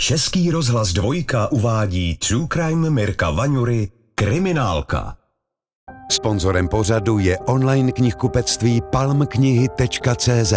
Český 0.00 0.50
rozhlas 0.50 0.92
dvojka 0.92 1.52
uvádí 1.52 2.16
True 2.16 2.46
Crime 2.52 2.90
Mirka 2.90 3.30
Vaňury 3.30 3.90
Kriminálka. 4.14 5.16
Sponzorem 6.12 6.68
pořadu 6.68 7.18
je 7.18 7.38
online 7.38 7.92
knihkupectví 7.92 8.80
palmknihy.cz. 8.92 10.54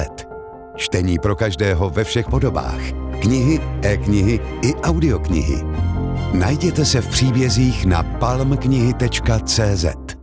Čtení 0.76 1.20
pro 1.20 1.36
každého 1.36 1.89
ve 1.89 2.04
všech 2.04 2.28
podobách. 2.28 2.79
Knihy, 3.21 3.60
e-knihy 3.81 4.39
i 4.62 4.76
audioknihy. 4.76 5.64
Najděte 6.34 6.86
se 6.86 7.02
v 7.02 7.08
příbězích 7.08 7.86
na 7.86 8.04
palmknihy.cz. 8.04 10.16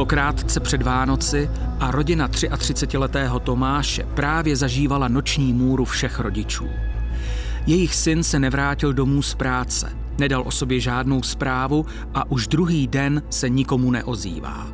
Bylo 0.00 0.06
krátce 0.06 0.60
před 0.60 0.82
Vánoci 0.82 1.50
a 1.80 1.90
rodina 1.90 2.28
33-letého 2.28 3.40
Tomáše 3.40 4.04
právě 4.14 4.56
zažívala 4.56 5.08
noční 5.08 5.52
můru 5.52 5.84
všech 5.84 6.20
rodičů. 6.20 6.68
Jejich 7.66 7.94
syn 7.94 8.22
se 8.22 8.38
nevrátil 8.38 8.92
domů 8.92 9.22
z 9.22 9.34
práce, 9.34 9.92
nedal 10.18 10.42
o 10.46 10.50
sobě 10.50 10.80
žádnou 10.80 11.22
zprávu 11.22 11.86
a 12.14 12.30
už 12.30 12.46
druhý 12.46 12.86
den 12.86 13.22
se 13.30 13.48
nikomu 13.48 13.90
neozývá. 13.90 14.66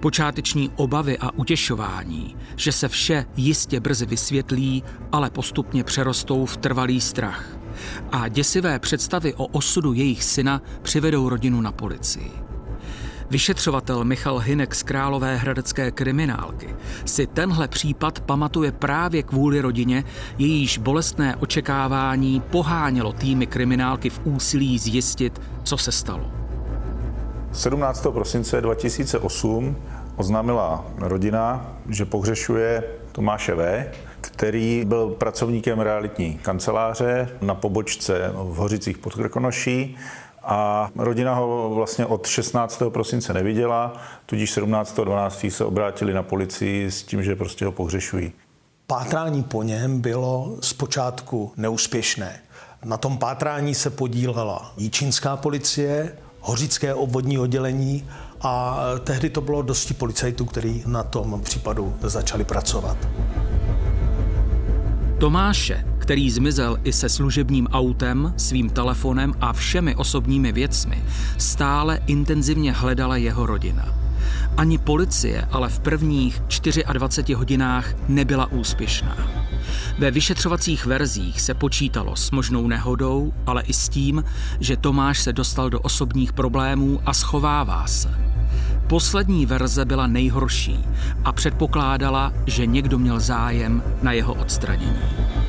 Počáteční 0.00 0.70
obavy 0.76 1.18
a 1.18 1.30
utěšování, 1.34 2.36
že 2.56 2.72
se 2.72 2.88
vše 2.88 3.26
jistě 3.36 3.80
brzy 3.80 4.06
vysvětlí, 4.06 4.82
ale 5.12 5.30
postupně 5.30 5.84
přerostou 5.84 6.46
v 6.46 6.56
trvalý 6.56 7.00
strach. 7.00 7.44
A 8.12 8.28
děsivé 8.28 8.78
představy 8.78 9.34
o 9.34 9.46
osudu 9.46 9.92
jejich 9.92 10.24
syna 10.24 10.62
přivedou 10.82 11.28
rodinu 11.28 11.60
na 11.60 11.72
policii. 11.72 12.49
Vyšetřovatel 13.30 14.04
Michal 14.04 14.38
Hinek 14.38 14.74
z 14.74 14.82
Králové 14.82 15.36
hradecké 15.36 15.90
kriminálky 15.90 16.74
si 17.04 17.26
tenhle 17.26 17.68
případ 17.68 18.20
pamatuje 18.20 18.72
právě 18.72 19.22
kvůli 19.22 19.60
rodině, 19.60 20.04
jejíž 20.38 20.78
bolestné 20.78 21.36
očekávání 21.36 22.40
pohánělo 22.40 23.12
týmy 23.12 23.46
kriminálky 23.46 24.10
v 24.10 24.20
úsilí 24.24 24.78
zjistit, 24.78 25.40
co 25.62 25.76
se 25.76 25.92
stalo. 25.92 26.30
17. 27.52 28.06
prosince 28.12 28.60
2008 28.60 29.76
oznámila 30.16 30.86
rodina, 30.98 31.72
že 31.88 32.04
pohřešuje 32.04 32.84
Tomáše 33.12 33.54
V., 33.54 33.90
který 34.20 34.84
byl 34.84 35.08
pracovníkem 35.08 35.80
realitní 35.80 36.38
kanceláře 36.42 37.28
na 37.40 37.54
pobočce 37.54 38.32
v 38.34 38.54
Hořicích 38.54 38.98
pod 38.98 39.14
Krkonoší 39.14 39.96
a 40.50 40.90
rodina 40.96 41.34
ho 41.34 41.70
vlastně 41.74 42.06
od 42.06 42.26
16. 42.26 42.82
prosince 42.88 43.34
neviděla, 43.34 43.92
tudíž 44.26 44.50
17. 44.50 45.00
12. 45.00 45.46
se 45.48 45.64
obrátili 45.64 46.14
na 46.14 46.22
policii 46.22 46.90
s 46.90 47.02
tím, 47.02 47.22
že 47.22 47.36
prostě 47.36 47.64
ho 47.64 47.72
pohřešují. 47.72 48.32
Pátrání 48.86 49.42
po 49.42 49.62
něm 49.62 50.00
bylo 50.00 50.56
zpočátku 50.60 51.52
neúspěšné. 51.56 52.40
Na 52.84 52.96
tom 52.96 53.18
pátrání 53.18 53.74
se 53.74 53.90
podílela 53.90 54.72
jíčínská 54.76 55.36
policie, 55.36 56.12
hořické 56.40 56.94
obvodní 56.94 57.38
oddělení 57.38 58.08
a 58.40 58.78
tehdy 59.04 59.30
to 59.30 59.40
bylo 59.40 59.62
dosti 59.62 59.94
policajtů, 59.94 60.44
kteří 60.44 60.82
na 60.86 61.02
tom 61.02 61.40
případu 61.44 61.96
začali 62.00 62.44
pracovat. 62.44 62.96
Tomáše, 65.18 65.84
který 66.10 66.30
zmizel 66.30 66.78
i 66.84 66.92
se 66.92 67.08
služebním 67.08 67.66
autem, 67.66 68.34
svým 68.36 68.70
telefonem 68.70 69.34
a 69.40 69.52
všemi 69.52 69.96
osobními 69.96 70.52
věcmi, 70.52 71.04
stále 71.38 72.00
intenzivně 72.06 72.72
hledala 72.72 73.16
jeho 73.16 73.46
rodina. 73.46 73.94
Ani 74.56 74.78
policie 74.78 75.48
ale 75.50 75.68
v 75.68 75.80
prvních 75.80 76.42
24 76.92 77.34
hodinách 77.34 77.94
nebyla 78.08 78.52
úspěšná. 78.52 79.16
Ve 79.98 80.10
vyšetřovacích 80.10 80.86
verzích 80.86 81.40
se 81.40 81.54
počítalo 81.54 82.16
s 82.16 82.30
možnou 82.30 82.68
nehodou, 82.68 83.32
ale 83.46 83.62
i 83.62 83.72
s 83.72 83.88
tím, 83.88 84.24
že 84.60 84.76
Tomáš 84.76 85.20
se 85.20 85.32
dostal 85.32 85.70
do 85.70 85.80
osobních 85.80 86.32
problémů 86.32 87.00
a 87.06 87.14
schovává 87.14 87.86
se. 87.86 88.10
Poslední 88.86 89.46
verze 89.46 89.84
byla 89.84 90.06
nejhorší 90.06 90.78
a 91.24 91.32
předpokládala, 91.32 92.32
že 92.46 92.66
někdo 92.66 92.98
měl 92.98 93.20
zájem 93.20 93.82
na 94.02 94.12
jeho 94.12 94.34
odstranění 94.34 95.39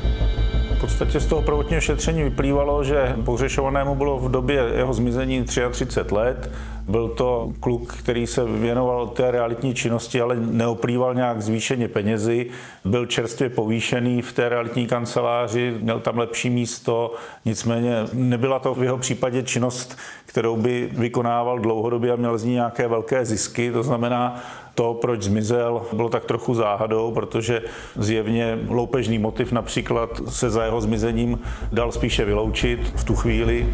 podstatě 0.82 1.20
z 1.20 1.26
toho 1.26 1.42
prvotního 1.42 1.80
šetření 1.80 2.22
vyplývalo, 2.22 2.84
že 2.84 3.16
pohřešovanému 3.24 3.94
bylo 3.94 4.18
v 4.18 4.30
době 4.30 4.70
jeho 4.76 4.94
zmizení 4.94 5.44
33 5.44 6.00
let. 6.10 6.50
Byl 6.88 7.08
to 7.08 7.52
kluk, 7.60 7.94
který 7.94 8.26
se 8.26 8.44
věnoval 8.44 9.06
té 9.06 9.30
realitní 9.30 9.74
činnosti, 9.74 10.20
ale 10.20 10.36
neoplýval 10.36 11.14
nějak 11.14 11.42
zvýšeně 11.42 11.88
penězi. 11.88 12.46
Byl 12.84 13.06
čerstvě 13.06 13.50
povýšený 13.50 14.22
v 14.22 14.32
té 14.32 14.48
realitní 14.48 14.86
kanceláři, 14.86 15.74
měl 15.80 16.00
tam 16.00 16.18
lepší 16.18 16.50
místo, 16.50 17.14
nicméně 17.44 17.96
nebyla 18.12 18.58
to 18.58 18.74
v 18.74 18.82
jeho 18.82 18.98
případě 18.98 19.42
činnost, 19.42 19.98
kterou 20.26 20.56
by 20.56 20.88
vykonával 20.92 21.58
dlouhodobě 21.58 22.12
a 22.12 22.16
měl 22.16 22.38
z 22.38 22.44
ní 22.44 22.52
nějaké 22.52 22.88
velké 22.88 23.24
zisky. 23.24 23.72
To 23.72 23.82
znamená, 23.82 24.42
to, 24.74 24.94
proč 24.94 25.22
zmizel, 25.22 25.82
bylo 25.92 26.08
tak 26.08 26.24
trochu 26.24 26.54
záhadou, 26.54 27.12
protože 27.12 27.62
zjevně 27.96 28.58
loupežný 28.68 29.18
motiv 29.18 29.52
například 29.52 30.20
se 30.28 30.50
za 30.50 30.64
jeho 30.64 30.80
zmizením 30.80 31.38
dal 31.72 31.92
spíše 31.92 32.24
vyloučit 32.24 32.92
v 32.96 33.04
tu 33.04 33.14
chvíli. 33.14 33.66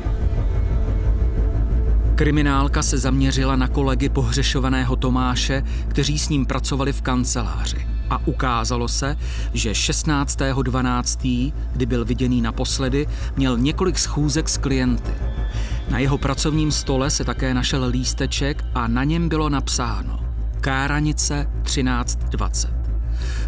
Kriminálka 2.15 2.83
se 2.83 2.99
zaměřila 2.99 3.57
na 3.57 3.69
kolegy 3.69 4.09
pohřešovaného 4.09 4.97
Tomáše, 4.97 5.63
kteří 5.89 6.19
s 6.19 6.29
ním 6.29 6.47
pracovali 6.47 6.93
v 6.93 7.03
kanceláři. 7.03 7.87
A 8.11 8.27
ukázalo 8.27 8.89
se, 8.89 9.17
že 9.55 9.73
16.12., 9.73 11.53
kdy 11.73 11.87
byl 11.87 12.05
viděný 12.05 12.43
naposledy, 12.43 13.07
měl 13.37 13.59
několik 13.59 13.99
schůzek 13.99 14.49
s 14.49 14.59
klienty. 14.59 15.13
Na 15.91 15.99
jeho 15.99 16.19
pracovním 16.19 16.73
stole 16.73 17.11
se 17.11 17.25
také 17.25 17.55
našel 17.55 17.85
lísteček 17.85 18.65
a 18.75 18.89
na 18.89 19.05
něm 19.05 19.29
bylo 19.29 19.49
napsáno 19.49 20.28
Káranice 20.61 21.47
1320. 21.63 22.71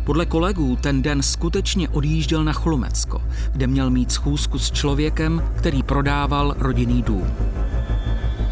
Podle 0.04 0.26
kolegů 0.26 0.76
ten 0.76 1.03
den 1.03 1.22
skutečně 1.22 1.88
odjížděl 1.88 2.44
na 2.44 2.53
Chlumecko, 2.53 3.22
kde 3.53 3.66
měl 3.66 3.91
mít 3.91 4.12
schůzku 4.12 4.59
s 4.59 4.71
člověkem, 4.71 5.43
který 5.56 5.82
prodával 5.82 6.54
rodinný 6.59 7.03
dům. 7.03 7.26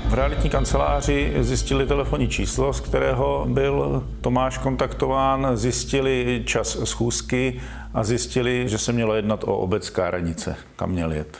V 0.08 0.14
realitní 0.14 0.50
kanceláři 0.50 1.34
zjistili 1.41 1.86
telefonní 1.86 2.28
číslo, 2.28 2.72
z 2.72 2.80
kterého 2.80 3.46
byl 3.48 4.06
Tomáš 4.20 4.58
kontaktován, 4.58 5.48
zjistili 5.54 6.42
čas 6.46 6.78
schůzky 6.84 7.60
a 7.94 8.04
zjistili, 8.04 8.69
že 8.69 8.78
se 8.78 8.92
mělo 8.92 9.14
jednat 9.14 9.44
o 9.44 9.56
obec 9.56 9.90
Káranice, 9.90 10.56
kam 10.76 10.90
měl 10.90 11.12
jet. 11.12 11.38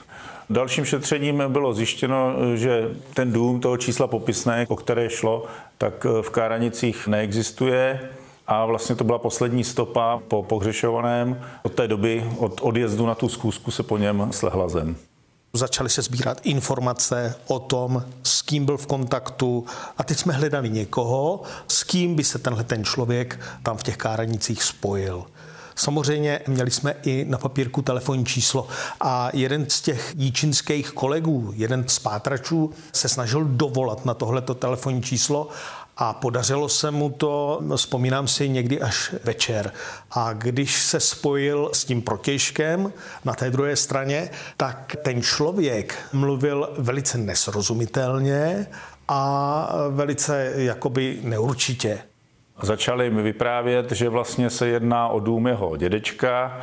Dalším 0.51 0.85
šetřením 0.85 1.43
bylo 1.47 1.73
zjištěno, 1.73 2.33
že 2.55 2.89
ten 3.13 3.33
dům 3.33 3.59
toho 3.59 3.77
čísla 3.77 4.07
popisné, 4.07 4.65
o 4.69 4.75
které 4.75 5.09
šlo, 5.09 5.45
tak 5.77 6.05
v 6.21 6.29
Káranicích 6.29 7.07
neexistuje 7.07 8.09
a 8.47 8.65
vlastně 8.65 8.95
to 8.95 9.03
byla 9.03 9.17
poslední 9.17 9.63
stopa 9.63 10.21
po 10.27 10.43
pohřešovaném. 10.43 11.41
Od 11.63 11.73
té 11.73 11.87
doby, 11.87 12.31
od 12.37 12.59
odjezdu 12.63 13.05
na 13.05 13.15
tu 13.15 13.29
zkusku 13.29 13.71
se 13.71 13.83
po 13.83 13.97
něm 13.97 14.27
slehla 14.31 14.69
zem. 14.69 14.95
Začaly 15.53 15.89
se 15.89 16.01
sbírat 16.01 16.41
informace 16.43 17.35
o 17.47 17.59
tom, 17.59 18.03
s 18.23 18.41
kým 18.41 18.65
byl 18.65 18.77
v 18.77 18.87
kontaktu 18.87 19.65
a 19.97 20.03
teď 20.03 20.17
jsme 20.17 20.33
hledali 20.33 20.69
někoho, 20.69 21.41
s 21.67 21.83
kým 21.83 22.15
by 22.15 22.23
se 22.23 22.39
tenhle 22.39 22.63
ten 22.63 22.83
člověk 22.83 23.39
tam 23.63 23.77
v 23.77 23.83
těch 23.83 23.97
káranicích 23.97 24.63
spojil. 24.63 25.25
Samozřejmě 25.79 26.39
měli 26.47 26.71
jsme 26.71 26.95
i 27.03 27.25
na 27.29 27.37
papírku 27.37 27.81
telefonní 27.81 28.25
číslo 28.25 28.67
a 29.01 29.29
jeden 29.33 29.69
z 29.69 29.81
těch 29.81 30.13
jíčinských 30.17 30.91
kolegů, 30.91 31.53
jeden 31.55 31.83
z 31.87 31.99
pátračů 31.99 32.73
se 32.93 33.09
snažil 33.09 33.45
dovolat 33.45 34.05
na 34.05 34.13
tohleto 34.13 34.53
telefonní 34.53 35.03
číslo 35.03 35.49
a 35.97 36.13
podařilo 36.13 36.69
se 36.69 36.91
mu 36.91 37.09
to, 37.09 37.61
vzpomínám 37.75 38.27
si, 38.27 38.49
někdy 38.49 38.81
až 38.81 39.15
večer. 39.23 39.73
A 40.11 40.33
když 40.33 40.81
se 40.81 40.99
spojil 40.99 41.69
s 41.73 41.85
tím 41.85 42.01
protěžkem 42.01 42.93
na 43.25 43.33
té 43.33 43.51
druhé 43.51 43.75
straně, 43.75 44.29
tak 44.57 44.95
ten 45.03 45.21
člověk 45.21 45.95
mluvil 46.13 46.69
velice 46.77 47.17
nesrozumitelně 47.17 48.67
a 49.07 49.71
velice 49.89 50.51
jakoby 50.55 51.19
neurčitě. 51.23 51.99
Začali 52.61 53.09
mi 53.09 53.21
vyprávět, 53.21 53.91
že 53.91 54.09
vlastně 54.09 54.49
se 54.49 54.67
jedná 54.67 55.07
o 55.07 55.19
dům 55.19 55.47
jeho 55.47 55.77
dědečka 55.77 56.61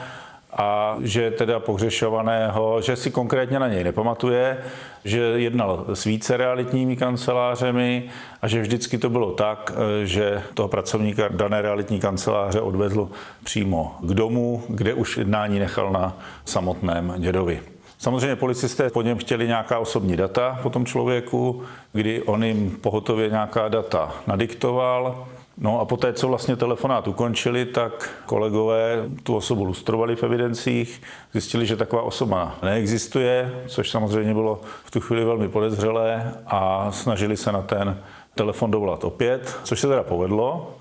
a 0.56 0.96
že 1.00 1.30
teda 1.30 1.60
pohřešovaného, 1.60 2.80
že 2.80 2.96
si 2.96 3.10
konkrétně 3.10 3.58
na 3.58 3.68
něj 3.68 3.84
nepamatuje, 3.84 4.58
že 5.04 5.20
jednal 5.20 5.84
s 5.94 6.04
více 6.04 6.36
realitními 6.36 6.96
kancelářemi 6.96 8.04
a 8.42 8.48
že 8.48 8.60
vždycky 8.60 8.98
to 8.98 9.10
bylo 9.10 9.32
tak, 9.32 9.72
že 10.04 10.42
toho 10.54 10.68
pracovníka 10.68 11.28
dané 11.28 11.62
realitní 11.62 12.00
kanceláře 12.00 12.60
odvezl 12.60 13.08
přímo 13.44 13.96
k 14.00 14.14
domu, 14.14 14.64
kde 14.68 14.94
už 14.94 15.16
jednání 15.16 15.58
nechal 15.58 15.92
na 15.92 16.16
samotném 16.44 17.14
dědovi. 17.18 17.60
Samozřejmě 17.98 18.36
policisté 18.36 18.90
po 18.90 19.02
něm 19.02 19.18
chtěli 19.18 19.46
nějaká 19.46 19.78
osobní 19.78 20.16
data 20.16 20.58
po 20.62 20.70
tom 20.70 20.86
člověku, 20.86 21.62
kdy 21.92 22.22
on 22.22 22.44
jim 22.44 22.70
pohotově 22.70 23.28
nějaká 23.28 23.68
data 23.68 24.14
nadiktoval. 24.26 25.26
No 25.58 25.80
a 25.80 25.84
poté, 25.84 26.12
co 26.12 26.28
vlastně 26.28 26.56
telefonát 26.56 27.08
ukončili, 27.08 27.64
tak 27.64 28.10
kolegové 28.26 29.04
tu 29.22 29.36
osobu 29.36 29.64
lustrovali 29.64 30.16
v 30.16 30.22
evidencích, 30.22 31.02
zjistili, 31.32 31.66
že 31.66 31.76
taková 31.76 32.02
osoba 32.02 32.54
neexistuje, 32.62 33.62
což 33.66 33.90
samozřejmě 33.90 34.34
bylo 34.34 34.60
v 34.84 34.90
tu 34.90 35.00
chvíli 35.00 35.24
velmi 35.24 35.48
podezřelé 35.48 36.34
a 36.46 36.92
snažili 36.92 37.36
se 37.36 37.52
na 37.52 37.62
ten 37.62 38.02
telefon 38.34 38.70
dovolat 38.70 39.04
opět, 39.04 39.58
což 39.64 39.80
se 39.80 39.88
teda 39.88 40.02
povedlo. 40.02 40.74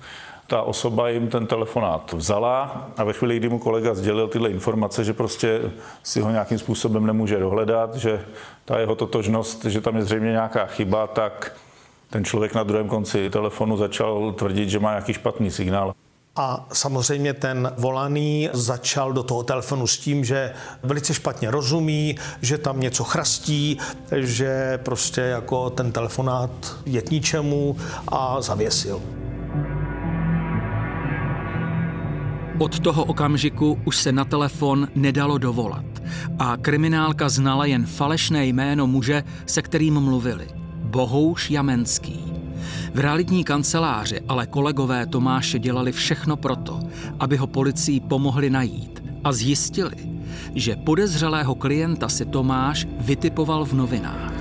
Ta 0.48 0.62
osoba 0.62 1.10
jim 1.10 1.28
ten 1.28 1.48
telefonát 1.48 2.14
vzala 2.14 2.88
a 2.98 3.04
ve 3.04 3.14
chvíli, 3.14 3.38
kdy 3.38 3.50
mu 3.50 3.60
kolega 3.60 3.94
sdělil 3.94 4.28
tyhle 4.28 4.50
informace, 4.50 5.04
že 5.04 5.14
prostě 5.14 5.62
si 6.04 6.22
ho 6.22 6.32
nějakým 6.32 6.60
způsobem 6.60 7.06
nemůže 7.06 7.40
dohledat, 7.40 7.96
že 7.96 8.26
ta 8.66 8.80
jeho 8.80 8.96
totožnost, 8.96 9.66
že 9.66 9.82
tam 9.82 9.96
je 9.96 10.02
zřejmě 10.02 10.32
nějaká 10.32 10.66
chyba, 10.66 11.08
tak 11.08 11.56
ten 12.16 12.26
člověk 12.26 12.56
na 12.56 12.64
druhém 12.64 12.88
konci 12.88 13.30
telefonu 13.30 13.78
začal 13.78 14.34
tvrdit, 14.34 14.70
že 14.70 14.80
má 14.80 14.90
nějaký 14.90 15.14
špatný 15.14 15.52
signál. 15.52 15.94
A 16.36 16.68
samozřejmě 16.74 17.34
ten 17.34 17.72
volaný 17.78 18.50
začal 18.54 19.14
do 19.14 19.24
toho 19.24 19.44
telefonu 19.44 19.88
s 19.88 19.98
tím, 19.98 20.26
že 20.26 20.54
velice 20.84 21.14
špatně 21.14 21.52
rozumí, 21.52 22.16
že 22.42 22.58
tam 22.58 22.80
něco 22.80 23.04
chrastí, 23.04 23.78
že 24.16 24.80
prostě 24.84 25.22
jako 25.22 25.70
ten 25.70 25.92
telefonát 25.92 26.76
je 26.86 27.02
k 27.02 27.12
ničemu 27.12 27.78
a 28.08 28.42
zavěsil. 28.42 29.02
Od 32.60 32.80
toho 32.80 33.04
okamžiku 33.04 33.80
už 33.86 33.98
se 33.98 34.12
na 34.12 34.26
telefon 34.26 34.88
nedalo 34.96 35.38
dovolat 35.38 35.86
a 36.40 36.58
kriminálka 36.58 37.30
znala 37.30 37.66
jen 37.66 37.86
falešné 37.86 38.46
jméno 38.46 38.88
muže, 38.88 39.24
se 39.46 39.62
kterým 39.62 40.00
mluvili. 40.00 40.65
Bohouš 40.96 41.50
Jamenský. 41.50 42.34
V 42.94 43.00
realitní 43.00 43.44
kanceláři 43.44 44.22
ale 44.28 44.48
kolegové 44.48 45.06
Tomáše 45.06 45.60
dělali 45.60 45.92
všechno 45.92 46.38
proto, 46.38 46.80
aby 47.20 47.38
ho 47.38 47.48
policii 47.48 48.00
pomohli 48.00 48.50
najít 48.50 49.04
a 49.24 49.32
zjistili, 49.32 49.96
že 50.54 50.76
podezřelého 50.76 51.56
klienta 51.56 52.10
si 52.10 52.26
Tomáš 52.26 52.88
vytipoval 53.00 53.66
v 53.66 53.74
novinách. 53.74 54.34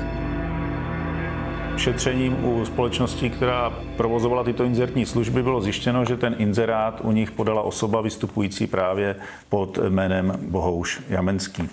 Šetřením 1.76 2.44
u 2.44 2.64
společnosti, 2.64 3.30
která 3.30 3.70
provozovala 3.96 4.44
tyto 4.44 4.64
inzertní 4.64 5.06
služby, 5.06 5.42
bylo 5.42 5.60
zjištěno, 5.60 6.04
že 6.04 6.16
ten 6.16 6.34
inzerát 6.38 7.00
u 7.04 7.12
nich 7.12 7.30
podala 7.30 7.62
osoba 7.62 8.00
vystupující 8.00 8.66
právě 8.66 9.16
pod 9.48 9.78
jménem 9.88 10.38
Bohouš 10.50 11.02
Jamenský. 11.08 11.68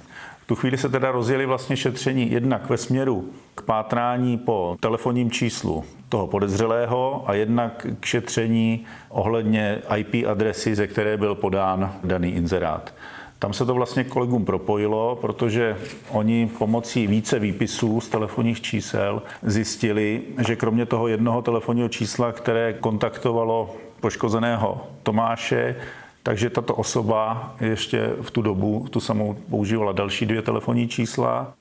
Tu 0.51 0.55
chvíli 0.55 0.77
se 0.77 0.89
teda 0.89 1.11
rozjeli 1.11 1.45
vlastně 1.45 1.77
šetření 1.77 2.31
jednak 2.31 2.69
ve 2.69 2.77
směru 2.77 3.29
k 3.55 3.61
pátrání 3.61 4.37
po 4.37 4.77
telefonním 4.79 5.31
číslu 5.31 5.83
toho 6.09 6.27
podezřelého 6.27 7.23
a 7.25 7.33
jednak 7.33 7.87
k 7.99 8.05
šetření 8.05 8.85
ohledně 9.09 9.81
IP 9.95 10.27
adresy, 10.27 10.75
ze 10.75 10.87
které 10.87 11.17
byl 11.17 11.35
podán 11.35 11.95
daný 12.03 12.31
inzerát. 12.31 12.93
Tam 13.39 13.53
se 13.53 13.65
to 13.65 13.73
vlastně 13.73 14.03
kolegům 14.03 14.45
propojilo, 14.45 15.17
protože 15.21 15.77
oni 16.09 16.51
pomocí 16.57 17.07
více 17.07 17.39
výpisů 17.39 18.01
z 18.01 18.09
telefonních 18.09 18.61
čísel 18.61 19.21
zjistili, 19.43 20.21
že 20.47 20.55
kromě 20.55 20.85
toho 20.85 21.07
jednoho 21.07 21.41
telefonního 21.41 21.89
čísla, 21.89 22.31
které 22.31 22.73
kontaktovalo 22.73 23.75
poškozeného 23.99 24.87
Tomáše, 25.03 25.75
takže 26.23 26.49
tato 26.49 26.75
osoba 26.75 27.55
ještě 27.59 28.09
v 28.21 28.31
tu 28.31 28.41
dobu, 28.41 28.87
tu 28.89 28.99
samou 28.99 29.33
používala 29.49 29.91
další 29.91 30.25
dvě 30.25 30.41
telefonní 30.41 30.87
čísla. 30.87 31.53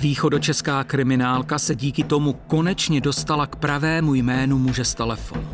Východočeská 0.00 0.84
kriminálka 0.84 1.58
se 1.58 1.74
díky 1.74 2.04
tomu 2.04 2.32
konečně 2.32 3.00
dostala 3.00 3.46
k 3.46 3.56
pravému 3.56 4.14
jménu 4.14 4.58
muže 4.58 4.84
z 4.84 4.94
telefonu. 4.94 5.48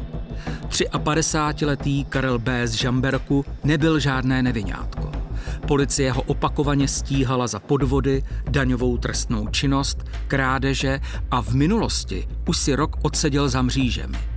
53-letý 0.72 2.04
Karel 2.04 2.38
B. 2.38 2.68
z 2.68 2.72
Žamberku 2.72 3.44
nebyl 3.64 3.98
žádné 3.98 4.42
nevinátko. 4.42 5.12
Policie 5.66 6.12
ho 6.12 6.22
opakovaně 6.22 6.88
stíhala 6.88 7.46
za 7.46 7.58
podvody, 7.58 8.22
daňovou 8.50 8.96
trestnou 8.96 9.48
činnost, 9.48 10.04
krádeže 10.28 11.00
a 11.30 11.42
v 11.42 11.54
minulosti 11.54 12.28
už 12.48 12.56
si 12.56 12.74
rok 12.74 12.96
odseděl 13.02 13.48
za 13.48 13.62
mřížemi. 13.62 14.31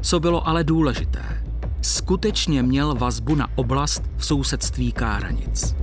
Co 0.00 0.20
bylo 0.20 0.48
ale 0.48 0.64
důležité, 0.64 1.42
skutečně 1.82 2.62
měl 2.62 2.94
vazbu 2.94 3.34
na 3.34 3.48
oblast 3.54 4.02
v 4.16 4.24
sousedství 4.24 4.92
Káranic. 4.92 5.76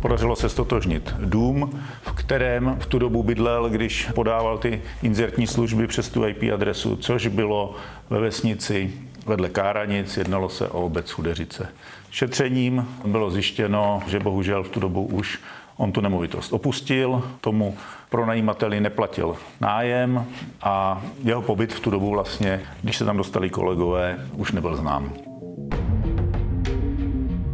Podařilo 0.00 0.36
se 0.36 0.48
stotožnit 0.48 1.14
dům, 1.18 1.80
v 2.02 2.12
kterém 2.12 2.76
v 2.80 2.86
tu 2.86 2.98
dobu 2.98 3.22
bydlel, 3.22 3.68
když 3.68 4.08
podával 4.14 4.58
ty 4.58 4.82
inzertní 5.02 5.46
služby 5.46 5.86
přes 5.86 6.08
tu 6.08 6.26
IP 6.26 6.42
adresu, 6.54 6.96
což 6.96 7.26
bylo 7.26 7.74
ve 8.10 8.20
vesnici 8.20 8.92
vedle 9.26 9.48
Káranic, 9.48 10.16
jednalo 10.16 10.48
se 10.48 10.68
o 10.68 10.84
obec 10.84 11.10
Chudeřice. 11.10 11.68
Šetřením 12.10 12.88
bylo 13.06 13.30
zjištěno, 13.30 14.02
že 14.06 14.20
bohužel 14.20 14.62
v 14.64 14.68
tu 14.68 14.80
dobu 14.80 15.04
už 15.04 15.38
on 15.78 15.92
tu 15.92 16.00
nemovitost 16.00 16.52
opustil, 16.52 17.22
tomu 17.40 17.76
pronajímateli 18.10 18.80
neplatil 18.80 19.36
nájem 19.60 20.26
a 20.62 21.02
jeho 21.24 21.42
pobyt 21.42 21.72
v 21.72 21.80
tu 21.80 21.90
dobu 21.90 22.10
vlastně, 22.10 22.60
když 22.82 22.96
se 22.96 23.04
tam 23.04 23.16
dostali 23.16 23.50
kolegové, 23.50 24.26
už 24.32 24.52
nebyl 24.52 24.76
znám. 24.76 25.12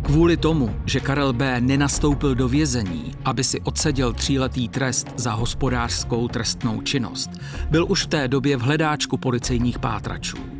Kvůli 0.02 0.36
tomu, 0.36 0.70
že 0.86 1.00
Karel 1.00 1.32
B. 1.32 1.60
nenastoupil 1.60 2.34
do 2.34 2.48
vězení, 2.48 3.14
aby 3.24 3.44
si 3.44 3.60
odseděl 3.60 4.12
tříletý 4.12 4.68
trest 4.68 5.08
za 5.16 5.32
hospodářskou 5.32 6.28
trestnou 6.28 6.80
činnost, 6.80 7.30
byl 7.70 7.86
už 7.88 8.02
v 8.02 8.06
té 8.06 8.28
době 8.28 8.56
v 8.56 8.60
hledáčku 8.60 9.16
policejních 9.16 9.78
pátračů. 9.78 10.53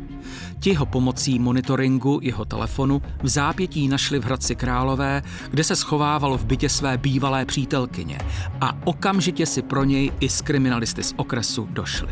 Ti 0.59 0.73
ho 0.73 0.85
pomocí 0.85 1.39
monitoringu 1.39 2.19
jeho 2.21 2.45
telefonu 2.45 3.01
v 3.23 3.27
zápětí 3.27 3.87
našli 3.87 4.19
v 4.19 4.25
Hradci 4.25 4.55
Králové, 4.55 5.21
kde 5.49 5.63
se 5.63 5.75
schovával 5.75 6.37
v 6.37 6.45
bytě 6.45 6.69
své 6.69 6.97
bývalé 6.97 7.45
přítelkyně 7.45 8.17
a 8.61 8.77
okamžitě 8.83 9.45
si 9.45 9.61
pro 9.61 9.83
něj 9.83 10.11
i 10.19 10.29
z 10.29 10.41
kriminalisty 10.41 11.03
z 11.03 11.13
okresu 11.17 11.67
došli. 11.71 12.09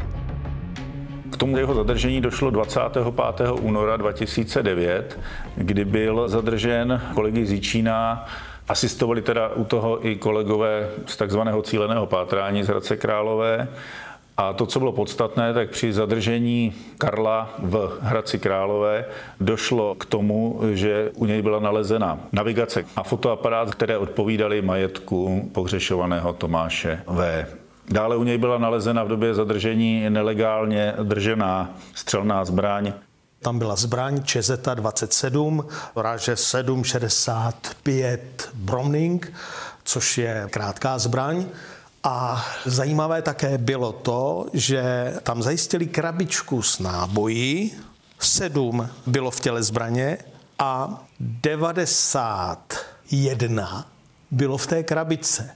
K 1.30 1.38
tomu 1.38 1.58
jeho 1.58 1.76
zadržení 1.76 2.22
došlo 2.22 2.50
25. 2.50 3.04
února 3.62 3.98
2009, 3.98 5.20
kdy 5.56 5.86
byl 5.86 6.30
zadržen 6.30 7.02
kolegy 7.14 7.46
Zíčína 7.46 8.26
Asistovali 8.68 9.22
teda 9.22 9.50
u 9.50 9.64
toho 9.64 10.08
i 10.08 10.16
kolegové 10.16 10.90
z 11.06 11.18
takzvaného 11.18 11.62
cíleného 11.62 12.06
pátrání 12.06 12.64
z 12.64 12.68
Hradce 12.68 12.98
Králové. 12.98 13.68
A 14.38 14.54
to, 14.54 14.66
co 14.66 14.80
bylo 14.80 14.92
podstatné, 14.92 15.54
tak 15.54 15.70
při 15.70 15.94
zadržení 15.94 16.74
Karla 16.98 17.54
v 17.60 17.98
Hradci 18.02 18.40
Králové 18.40 19.06
došlo 19.40 19.96
k 19.96 20.06
tomu, 20.06 20.60
že 20.74 21.12
u 21.16 21.26
něj 21.26 21.42
byla 21.42 21.60
nalezena 21.60 22.20
navigace 22.32 22.86
a 22.96 23.04
fotoaparát, 23.04 23.76
které 23.76 23.98
odpovídaly 23.98 24.62
majetku 24.62 25.50
pohřešovaného 25.54 26.34
Tomáše 26.34 27.02
V. 27.08 27.46
Dále 27.90 28.18
u 28.18 28.24
něj 28.24 28.38
byla 28.38 28.58
nalezena 28.58 29.04
v 29.04 29.08
době 29.08 29.34
zadržení 29.34 30.10
nelegálně 30.10 30.94
držená 31.04 31.70
střelná 31.96 32.46
zbraň. 32.46 32.94
Tam 33.42 33.60
byla 33.60 33.76
zbraň 33.76 34.24
Čezeta 34.24 34.74
27, 34.74 35.66
ráže 35.96 36.36
765 36.36 38.50
Browning, 38.54 39.34
což 39.84 40.18
je 40.18 40.48
krátká 40.50 41.00
zbraň. 41.00 41.46
A 42.04 42.46
zajímavé 42.66 43.22
také 43.22 43.58
bylo 43.58 43.92
to, 43.92 44.46
že 44.54 45.14
tam 45.24 45.44
zajistili 45.44 45.88
krabičku 45.88 46.62
s 46.62 46.80
náboji, 46.80 47.72
sedm 48.20 48.90
bylo 49.08 49.32
v 49.32 49.40
těle 49.40 49.64
zbraně 49.64 50.18
a 50.60 51.04
91 51.20 53.88
bylo 54.32 54.58
v 54.58 54.68
té 54.68 54.84
krabičce. 54.84 55.50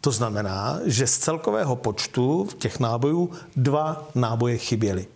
To 0.00 0.10
znamená, 0.10 0.80
že 0.84 1.06
z 1.06 1.18
celkového 1.18 1.76
počtu 1.76 2.48
těch 2.58 2.80
nábojů 2.80 3.30
dva 3.56 4.08
náboje 4.14 4.58
chyběly. 4.58 5.06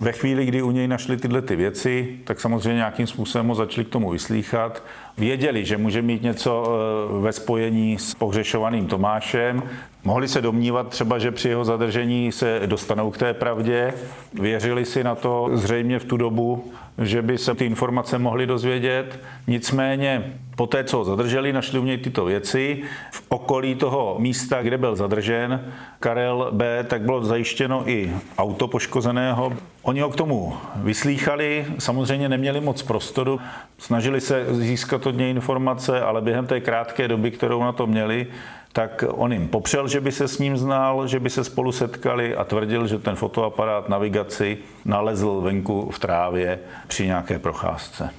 Ve 0.00 0.12
chvíli, 0.12 0.46
kdy 0.46 0.62
u 0.62 0.70
něj 0.70 0.88
našli 0.88 1.16
tyhle 1.16 1.42
ty 1.42 1.56
věci, 1.56 2.18
tak 2.24 2.40
samozřejmě 2.40 2.74
nějakým 2.74 3.06
způsobem 3.06 3.48
ho 3.48 3.54
začali 3.54 3.84
k 3.84 3.88
tomu 3.88 4.10
vyslýchat. 4.10 4.82
Věděli, 5.18 5.64
že 5.64 5.76
může 5.76 6.02
mít 6.02 6.22
něco 6.22 6.68
eh, 6.68 7.22
ve 7.22 7.32
spojení 7.32 7.98
s 7.98 8.14
pohřešovaným 8.14 8.86
Tomášem. 8.86 9.62
Mohli 10.04 10.28
se 10.28 10.40
domnívat 10.40 10.88
třeba, 10.88 11.18
že 11.18 11.30
při 11.30 11.48
jeho 11.48 11.64
zadržení 11.64 12.32
se 12.32 12.62
dostanou 12.66 13.10
k 13.10 13.18
té 13.18 13.34
pravdě. 13.34 13.94
Věřili 14.34 14.84
si 14.84 15.04
na 15.04 15.14
to 15.14 15.50
zřejmě 15.52 15.98
v 15.98 16.04
tu 16.04 16.16
dobu 16.16 16.72
že 16.98 17.22
by 17.22 17.38
se 17.38 17.54
ty 17.54 17.64
informace 17.64 18.18
mohly 18.18 18.46
dozvědět. 18.46 19.20
Nicméně 19.46 20.32
po 20.56 20.66
té, 20.66 20.84
co 20.84 20.96
ho 20.96 21.04
zadrželi, 21.04 21.52
našli 21.52 21.78
u 21.78 21.84
něj 21.84 21.98
tyto 21.98 22.24
věci. 22.24 22.82
V 23.10 23.22
okolí 23.28 23.74
toho 23.74 24.16
místa, 24.18 24.62
kde 24.62 24.78
byl 24.78 24.96
zadržen 24.96 25.72
Karel 26.00 26.48
B., 26.52 26.84
tak 26.88 27.02
bylo 27.02 27.24
zajištěno 27.24 27.88
i 27.88 28.12
auto 28.38 28.68
poškozeného. 28.68 29.52
Oni 29.82 30.00
ho 30.00 30.10
k 30.10 30.16
tomu 30.16 30.56
vyslýchali, 30.76 31.66
samozřejmě 31.78 32.28
neměli 32.28 32.60
moc 32.60 32.82
prostoru, 32.82 33.40
snažili 33.78 34.20
se 34.20 34.46
získat 34.50 35.06
od 35.06 35.16
něj 35.16 35.30
informace, 35.30 36.00
ale 36.00 36.20
během 36.20 36.46
té 36.46 36.60
krátké 36.60 37.08
doby, 37.08 37.30
kterou 37.30 37.62
na 37.62 37.72
to 37.72 37.86
měli, 37.86 38.26
tak 38.72 39.04
on 39.08 39.32
jim 39.32 39.48
popřel, 39.48 39.88
že 39.88 40.00
by 40.00 40.12
se 40.12 40.28
s 40.28 40.38
ním 40.38 40.56
znal, 40.56 41.06
že 41.06 41.20
by 41.20 41.30
se 41.30 41.44
spolu 41.44 41.72
setkali 41.72 42.36
a 42.36 42.44
tvrdil, 42.44 42.86
že 42.86 42.98
ten 42.98 43.14
fotoaparát 43.14 43.88
navigaci 43.88 44.58
nalezl 44.84 45.40
venku 45.40 45.90
v 45.90 45.98
trávě 45.98 46.58
při 46.86 47.06
nějaké 47.06 47.38
procházce. 47.38 48.10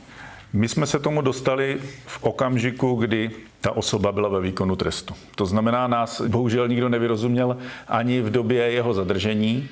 My 0.53 0.67
jsme 0.67 0.85
se 0.85 0.99
tomu 0.99 1.21
dostali 1.21 1.77
v 2.05 2.23
okamžiku, 2.23 2.95
kdy 2.95 3.31
ta 3.61 3.71
osoba 3.71 4.11
byla 4.11 4.29
ve 4.29 4.41
výkonu 4.41 4.75
trestu. 4.75 5.13
To 5.35 5.45
znamená, 5.45 5.87
nás 5.87 6.21
bohužel 6.21 6.67
nikdo 6.67 6.89
nevyrozuměl 6.89 7.57
ani 7.87 8.21
v 8.21 8.31
době 8.31 8.71
jeho 8.71 8.93
zadržení. 8.93 9.69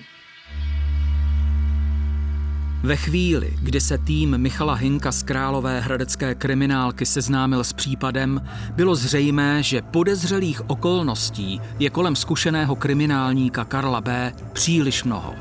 Ve 2.84 2.96
chvíli, 2.96 3.54
kdy 3.62 3.82
se 3.82 3.98
tým 3.98 4.38
Michala 4.38 4.74
Hinka 4.74 5.12
z 5.12 5.24
Králové 5.24 5.80
hradecké 5.80 6.36
kriminálky 6.36 7.06
seznámil 7.06 7.64
s 7.64 7.74
případem, 7.74 8.42
bylo 8.76 8.96
zřejmé, 8.96 9.64
že 9.64 9.82
podezřelých 9.82 10.70
okolností 10.70 11.62
je 11.80 11.90
kolem 11.90 12.16
zkušeného 12.16 12.76
kriminálníka 12.76 13.66
Karla 13.66 14.02
B. 14.02 14.34
příliš 14.54 15.04
mnoho. 15.04 15.34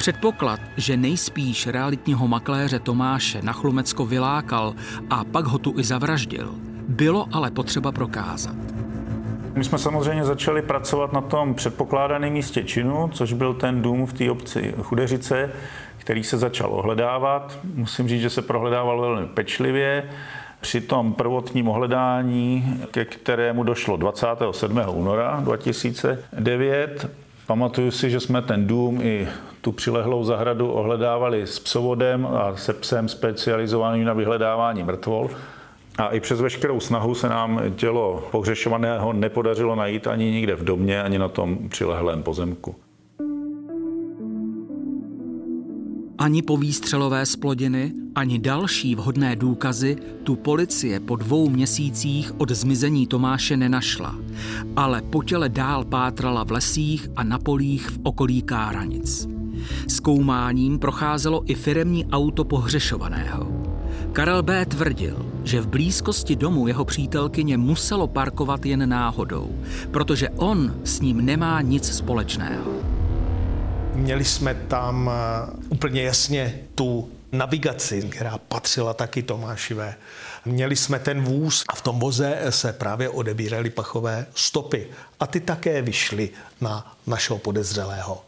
Předpoklad, 0.00 0.60
že 0.76 0.96
nejspíš 0.96 1.66
realitního 1.66 2.28
makléře 2.28 2.78
Tomáše 2.78 3.42
na 3.42 3.52
Chlumecko 3.52 4.06
vylákal 4.06 4.74
a 5.10 5.24
pak 5.24 5.44
ho 5.44 5.58
tu 5.58 5.74
i 5.78 5.84
zavraždil, 5.84 6.54
bylo 6.88 7.26
ale 7.32 7.50
potřeba 7.50 7.92
prokázat. 7.92 8.56
My 9.54 9.64
jsme 9.64 9.78
samozřejmě 9.78 10.24
začali 10.24 10.62
pracovat 10.62 11.12
na 11.12 11.20
tom 11.20 11.54
předpokládaném 11.54 12.32
místě 12.32 12.64
činu, 12.64 13.10
což 13.12 13.32
byl 13.32 13.54
ten 13.54 13.82
dům 13.82 14.06
v 14.06 14.12
té 14.12 14.30
obci 14.30 14.74
Chudeřice, 14.82 15.50
který 15.98 16.24
se 16.24 16.38
začal 16.38 16.74
ohledávat. 16.74 17.58
Musím 17.74 18.08
říct, 18.08 18.22
že 18.22 18.30
se 18.30 18.42
prohledával 18.42 19.00
velmi 19.00 19.26
pečlivě. 19.26 20.10
Při 20.60 20.80
tom 20.80 21.12
prvotním 21.12 21.68
ohledání, 21.68 22.80
ke 22.90 23.04
kterému 23.04 23.62
došlo 23.62 23.96
27. 23.96 24.80
února 24.88 25.40
2009, 25.40 27.10
pamatuju 27.50 27.90
si, 27.90 28.10
že 28.10 28.20
jsme 28.20 28.42
ten 28.42 28.66
dům 28.66 29.00
i 29.02 29.28
tu 29.60 29.72
přilehlou 29.72 30.24
zahradu 30.24 30.72
ohledávali 30.72 31.46
s 31.46 31.58
psovodem 31.58 32.26
a 32.26 32.56
se 32.56 32.72
psem 32.72 33.08
specializovaným 33.08 34.04
na 34.04 34.12
vyhledávání 34.12 34.82
mrtvol. 34.82 35.30
A 35.98 36.08
i 36.08 36.20
přes 36.20 36.40
veškerou 36.40 36.80
snahu 36.80 37.14
se 37.14 37.28
nám 37.28 37.62
tělo 37.76 38.28
pohřešovaného 38.30 39.12
nepodařilo 39.12 39.74
najít 39.74 40.06
ani 40.06 40.30
nikde 40.30 40.54
v 40.54 40.64
domě, 40.64 41.02
ani 41.02 41.18
na 41.18 41.28
tom 41.28 41.68
přilehlém 41.68 42.22
pozemku. 42.22 42.74
Ani 46.20 46.42
povýstřelové 46.42 47.26
splodiny, 47.26 47.92
ani 48.14 48.38
další 48.38 48.94
vhodné 48.94 49.36
důkazy 49.36 49.96
tu 50.22 50.36
policie 50.36 51.00
po 51.00 51.16
dvou 51.16 51.50
měsících 51.50 52.40
od 52.40 52.50
zmizení 52.50 53.06
Tomáše 53.06 53.56
nenašla, 53.56 54.18
ale 54.76 55.02
po 55.02 55.22
těle 55.22 55.48
dál 55.48 55.84
pátrala 55.84 56.44
v 56.44 56.50
lesích 56.52 57.08
a 57.16 57.24
na 57.24 57.38
polích 57.38 57.90
v 57.90 57.98
okolí 58.02 58.42
Káranic. 58.42 59.28
Zkoumáním 59.88 60.78
procházelo 60.78 61.42
i 61.46 61.54
firemní 61.54 62.06
auto 62.06 62.44
pohřešovaného. 62.44 63.62
Karel 64.12 64.42
B. 64.42 64.66
tvrdil, 64.66 65.26
že 65.44 65.60
v 65.60 65.68
blízkosti 65.68 66.36
domu 66.36 66.68
jeho 66.68 66.84
přítelkyně 66.84 67.56
muselo 67.56 68.06
parkovat 68.06 68.66
jen 68.66 68.88
náhodou, 68.88 69.50
protože 69.90 70.28
on 70.28 70.74
s 70.84 71.00
ním 71.00 71.24
nemá 71.24 71.60
nic 71.60 71.84
společného. 71.84 72.89
Měli 73.94 74.24
jsme 74.24 74.54
tam 74.54 75.10
eh, 75.10 75.50
úplně 75.68 76.02
jasně 76.02 76.60
tu 76.74 77.08
navigaci, 77.32 78.02
která 78.02 78.38
patřila 78.38 78.94
taky 78.94 79.22
Tomášivé. 79.22 79.94
Měli 80.44 80.76
jsme 80.76 80.98
ten 80.98 81.24
vůz 81.24 81.64
a 81.68 81.74
v 81.74 81.82
tom 81.82 82.00
voze 82.00 82.38
se 82.50 82.72
právě 82.72 83.08
odebíraly 83.08 83.70
pachové 83.70 84.26
stopy. 84.34 84.88
A 85.20 85.26
ty 85.26 85.40
také 85.40 85.82
vyšly 85.82 86.30
na 86.60 86.96
našeho 87.06 87.38
podezřelého. 87.38 88.24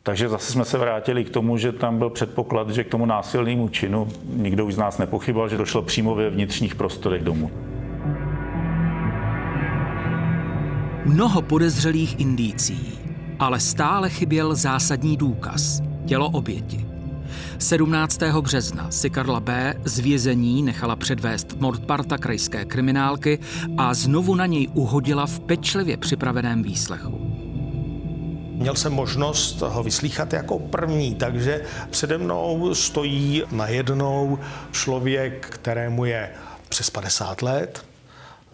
Takže 0.03 0.29
zase 0.29 0.53
jsme 0.53 0.65
se 0.65 0.79
vrátili 0.79 1.25
k 1.25 1.31
tomu, 1.31 1.59
že 1.59 1.73
tam 1.73 1.99
byl 1.99 2.11
předpoklad, 2.11 2.71
že 2.71 2.85
k 2.85 2.89
tomu 2.89 3.07
násilnému 3.07 3.69
činu 3.69 4.09
nikdo 4.25 4.67
už 4.67 4.75
z 4.75 4.79
nás 4.79 4.99
nepochyboval, 4.99 5.49
že 5.49 5.57
došlo 5.57 5.83
přímo 5.83 6.15
ve 6.15 6.31
vnitřních 6.31 6.75
prostorech 6.75 7.23
domu. 7.23 7.51
Mnoho 11.09 11.43
podezřelých 11.43 12.21
indicí, 12.21 12.99
ale 13.39 13.61
stále 13.61 14.11
chyběl 14.11 14.55
zásadní 14.55 15.17
důkaz– 15.17 15.81
tělo 16.07 16.31
oběti. 16.31 16.87
17. 17.59 18.21
března 18.41 18.91
si 18.91 19.11
Karla 19.11 19.41
B. 19.41 19.75
z 19.85 19.99
vězení 19.99 20.63
nechala 20.63 20.97
předvést 20.97 21.61
Mordparta 21.61 22.19
krajské 22.19 22.65
kriminálky 22.65 23.39
a 23.77 23.95
znovu 23.95 24.35
na 24.35 24.47
něj 24.47 24.69
uhodila 24.75 25.27
v 25.27 25.41
pečlivě 25.41 25.97
připraveném 25.97 26.63
výslechu. 26.63 27.19
Měl 28.55 28.75
jsem 28.75 28.93
možnost 28.93 29.61
ho 29.61 29.83
vyslýchat 29.83 30.33
jako 30.33 30.59
první, 30.59 31.15
takže 31.15 31.65
přede 31.91 32.19
mnou 32.19 32.75
stojí 32.75 33.43
najednou 33.53 34.39
člověk, 34.73 35.47
kterému 35.47 36.05
je 36.05 36.31
přes 36.69 36.91
50 36.91 37.43
let, 37.43 37.88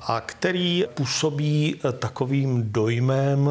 a 0.06 0.20
který 0.20 0.84
působí 0.94 1.80
eh, 1.84 1.92
takovým 1.92 2.73
dojmem, 2.73 3.50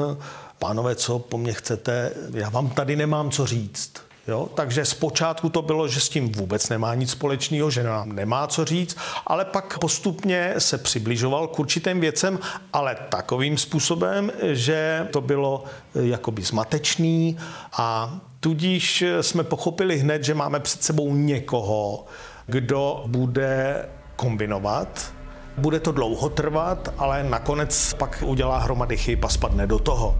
pánové, 0.60 0.95
co 0.95 1.19
po 1.19 1.38
mně 1.38 1.53
chcete, 1.53 2.12
já 2.33 2.50
vám 2.50 2.69
tady 2.69 2.95
nemám 2.95 3.31
co 3.31 3.45
říct. 3.45 3.93
Jo? 4.27 4.50
Takže 4.55 4.86
zpočátku 4.86 5.50
to 5.50 5.62
bylo, 5.62 5.88
že 5.88 6.00
s 6.00 6.10
tím 6.10 6.31
vůbec 6.31 6.69
nemá 6.69 6.95
nic 6.95 7.12
společného, 7.12 7.72
že 7.72 7.83
nám 7.83 8.13
nemá 8.13 8.48
co 8.48 8.65
říct, 8.65 8.98
ale 9.27 9.45
pak 9.45 9.79
postupně 9.79 10.53
se 10.57 10.77
přibližoval 10.77 11.48
k 11.48 11.60
určitým 11.60 12.00
věcem, 12.00 12.39
ale 12.74 12.98
takovým 13.10 13.57
způsobem, 13.57 14.31
že 14.41 15.07
to 15.12 15.22
bylo 15.22 15.63
eh, 15.95 16.07
jakoby 16.07 16.41
zmatečný 16.41 17.38
a 17.74 18.17
tudíž 18.39 19.03
jsme 19.22 19.43
pochopili 19.43 19.98
hned, 19.98 20.24
že 20.24 20.33
máme 20.33 20.60
před 20.60 20.83
sebou 20.83 21.15
někoho, 21.15 22.05
kdo 22.48 23.03
bude 23.07 23.86
kombinovat 24.15 25.12
bude 25.57 25.79
to 25.79 25.91
dlouho 25.91 26.29
trvat, 26.29 26.93
ale 26.98 27.24
nakonec 27.24 27.93
pak 27.93 28.24
udělá 28.25 28.60
hromady 28.60 28.98
chyb 28.98 29.25
a 29.25 29.29
spadne 29.29 29.67
do 29.67 29.79
toho. 29.79 30.17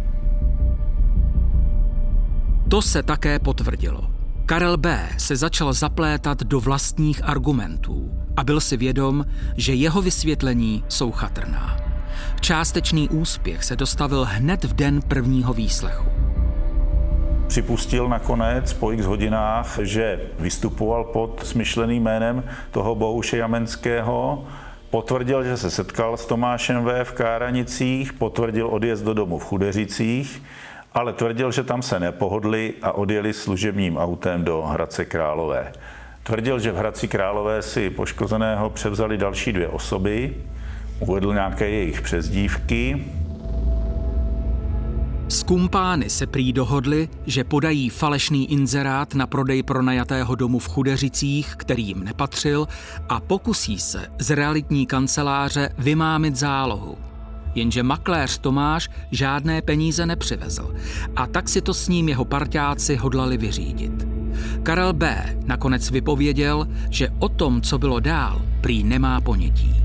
To 2.70 2.82
se 2.82 3.04
také 3.04 3.40
potvrdilo. 3.40 4.02
Karel 4.46 4.78
B. 4.78 5.10
se 5.18 5.36
začal 5.36 5.74
zaplétat 5.74 6.44
do 6.44 6.60
vlastních 6.60 7.24
argumentů 7.24 8.12
a 8.38 8.44
byl 8.44 8.62
si 8.62 8.78
vědom, 8.78 9.26
že 9.58 9.74
jeho 9.74 10.02
vysvětlení 10.02 10.84
jsou 10.90 11.12
chatrná. 11.12 11.78
Částečný 12.42 13.10
úspěch 13.10 13.64
se 13.64 13.76
dostavil 13.76 14.26
hned 14.30 14.64
v 14.64 14.74
den 14.74 15.02
prvního 15.02 15.54
výslechu. 15.54 16.06
Připustil 17.48 18.10
nakonec 18.10 18.74
po 18.74 18.92
x 18.92 19.06
hodinách, 19.06 19.80
že 19.82 20.20
vystupoval 20.40 21.04
pod 21.04 21.42
smyšleným 21.46 22.04
jménem 22.04 22.44
toho 22.72 22.96
Bohuše 22.96 23.38
Jamenského, 23.38 24.46
potvrdil, 24.94 25.44
že 25.44 25.58
se 25.58 25.72
setkal 25.72 26.18
s 26.18 26.26
Tomášem 26.26 26.86
V. 26.86 27.04
v 27.04 27.12
Káranicích, 27.12 28.14
potvrdil 28.14 28.68
odjezd 28.68 29.06
do 29.06 29.14
domu 29.14 29.38
v 29.38 29.44
Chudeřicích, 29.44 30.44
ale 30.94 31.14
tvrdil, 31.14 31.52
že 31.52 31.64
tam 31.64 31.82
se 31.82 32.00
nepohodli 32.00 32.74
a 32.82 32.92
odjeli 32.92 33.34
služebním 33.34 33.98
autem 33.98 34.44
do 34.44 34.62
Hradce 34.62 35.06
Králové. 35.06 35.74
Tvrdil, 36.24 36.60
že 36.60 36.72
v 36.72 36.76
Hradci 36.76 37.08
Králové 37.08 37.62
si 37.62 37.90
poškozeného 37.90 38.70
převzali 38.70 39.18
další 39.18 39.54
dvě 39.54 39.68
osoby, 39.68 40.38
uvedl 41.00 41.34
nějaké 41.34 41.70
jejich 41.70 42.02
přezdívky, 42.02 43.06
s 45.34 45.44
kumpány 45.44 46.10
se 46.10 46.28
prý 46.28 46.54
dohodli, 46.54 47.10
že 47.26 47.44
podají 47.44 47.90
falešný 47.90 48.52
inzerát 48.52 49.16
na 49.16 49.28
prodej 49.28 49.64
pronajatého 49.64 50.36
domu 50.36 50.60
v 50.60 50.68
Chudeřicích, 50.68 51.56
který 51.58 51.88
jim 51.88 52.04
nepatřil, 52.04 52.68
a 53.10 53.20
pokusí 53.20 53.80
se 53.80 54.08
z 54.20 54.36
realitní 54.36 54.86
kanceláře 54.86 55.70
vymámit 55.78 56.36
zálohu. 56.36 56.98
Jenže 57.56 57.84
makléř 57.84 58.38
Tomáš 58.38 58.90
žádné 59.12 59.62
peníze 59.62 60.06
nepřivezl 60.06 60.76
a 61.16 61.28
tak 61.28 61.50
si 61.50 61.62
to 61.62 61.74
s 61.74 61.88
ním 61.88 62.10
jeho 62.10 62.26
parťáci 62.26 62.96
hodlali 62.96 63.38
vyřídit. 63.38 64.08
Karel 64.64 64.94
B. 64.94 65.36
nakonec 65.46 65.92
vypověděl, 65.92 66.68
že 66.90 67.10
o 67.20 67.30
tom, 67.30 67.62
co 67.62 67.78
bylo 67.78 68.00
dál, 68.00 68.42
prý 68.62 68.84
nemá 68.84 69.22
ponětí. 69.22 69.76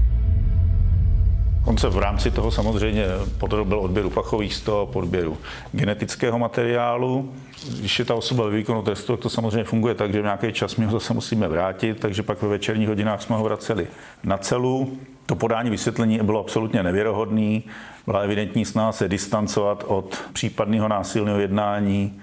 On 1.69 1.79
se 1.79 1.89
v 1.89 1.99
rámci 1.99 2.31
toho 2.31 2.51
samozřejmě 2.51 3.05
podrobil 3.39 3.81
odběru 3.81 4.11
pachových 4.11 4.55
stop, 4.55 4.97
odběru 4.97 5.39
genetického 5.73 6.39
materiálu. 6.39 7.33
Když 7.79 7.99
je 7.99 8.05
ta 8.05 8.15
osoba 8.15 8.45
ve 8.45 8.57
výkonu 8.57 8.83
trestu, 8.83 9.13
tak 9.13 9.21
to 9.21 9.31
samozřejmě 9.31 9.65
funguje 9.65 9.95
tak, 9.95 10.13
že 10.13 10.21
v 10.21 10.25
nějaký 10.25 10.53
čas 10.53 10.77
my 10.77 10.85
ho 10.85 10.93
zase 10.93 11.15
musíme 11.15 11.49
vrátit, 11.49 12.01
takže 12.01 12.23
pak 12.23 12.43
ve 12.43 12.49
večerních 12.49 12.89
hodinách 12.89 13.23
jsme 13.23 13.37
ho 13.37 13.45
vraceli 13.45 13.87
na 14.25 14.39
celu. 14.39 14.99
To 15.27 15.35
podání 15.35 15.71
vysvětlení 15.71 16.19
bylo 16.23 16.41
absolutně 16.41 16.83
nevěrohodný, 16.83 17.65
byla 18.07 18.21
evidentní 18.21 18.65
snaha 18.65 18.93
se 18.93 19.09
distancovat 19.09 19.85
od 19.87 20.23
případného 20.33 20.89
násilného 20.89 21.39
jednání 21.39 22.21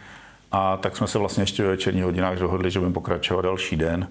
a 0.52 0.78
tak 0.78 0.98
jsme 0.98 1.08
se 1.08 1.18
vlastně 1.18 1.44
ještě 1.44 1.64
ve 1.64 1.70
večerních 1.70 2.04
hodinách 2.04 2.38
dohodli, 2.38 2.72
že 2.72 2.80
budeme 2.80 2.94
pokračovat 2.94 3.42
další 3.42 3.76
den 3.76 4.08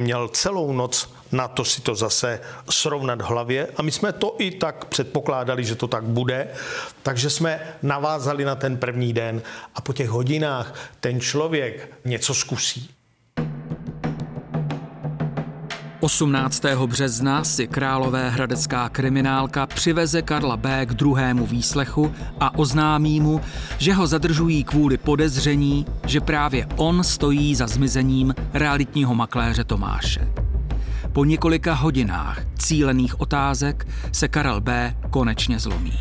měl 0.00 0.28
celou 0.28 0.72
noc 0.72 1.12
na 1.32 1.48
to 1.48 1.64
si 1.64 1.80
to 1.80 1.94
zase 1.94 2.40
srovnat 2.70 3.22
v 3.22 3.24
hlavě 3.24 3.68
a 3.76 3.82
my 3.82 3.92
jsme 3.92 4.12
to 4.12 4.36
i 4.38 4.50
tak 4.50 4.84
předpokládali, 4.84 5.64
že 5.64 5.74
to 5.74 5.88
tak 5.88 6.04
bude, 6.04 6.48
takže 7.02 7.30
jsme 7.30 7.60
navázali 7.82 8.44
na 8.44 8.54
ten 8.54 8.76
první 8.76 9.12
den 9.12 9.42
a 9.74 9.80
po 9.80 9.92
těch 9.92 10.08
hodinách 10.08 10.90
ten 11.00 11.20
člověk 11.20 11.92
něco 12.04 12.34
zkusí. 12.34 12.90
18. 16.00 16.64
března 16.86 17.44
si 17.44 17.66
králová 17.68 18.28
hradecká 18.28 18.88
kriminálka 18.88 19.66
přiveze 19.66 20.22
Karla 20.22 20.56
B. 20.56 20.86
k 20.86 20.94
druhému 20.94 21.46
výslechu 21.46 22.14
a 22.40 22.58
oznámí 22.58 23.20
mu, 23.20 23.40
že 23.78 23.94
ho 23.94 24.06
zadržují 24.06 24.64
kvůli 24.64 24.98
podezření, 24.98 25.86
že 26.06 26.20
právě 26.20 26.66
on 26.76 27.04
stojí 27.04 27.54
za 27.54 27.66
zmizením 27.66 28.34
realitního 28.52 29.14
makléře 29.14 29.64
Tomáše. 29.64 30.28
Po 31.12 31.24
několika 31.24 31.74
hodinách 31.74 32.42
cílených 32.58 33.20
otázek 33.20 33.86
se 34.12 34.28
Karel 34.28 34.60
B. 34.60 34.94
konečně 35.10 35.58
zlomí. 35.58 35.98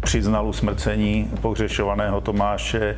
Přiznal 0.00 0.48
usmrcení 0.48 1.30
pohřešovaného 1.40 2.20
Tomáše, 2.20 2.96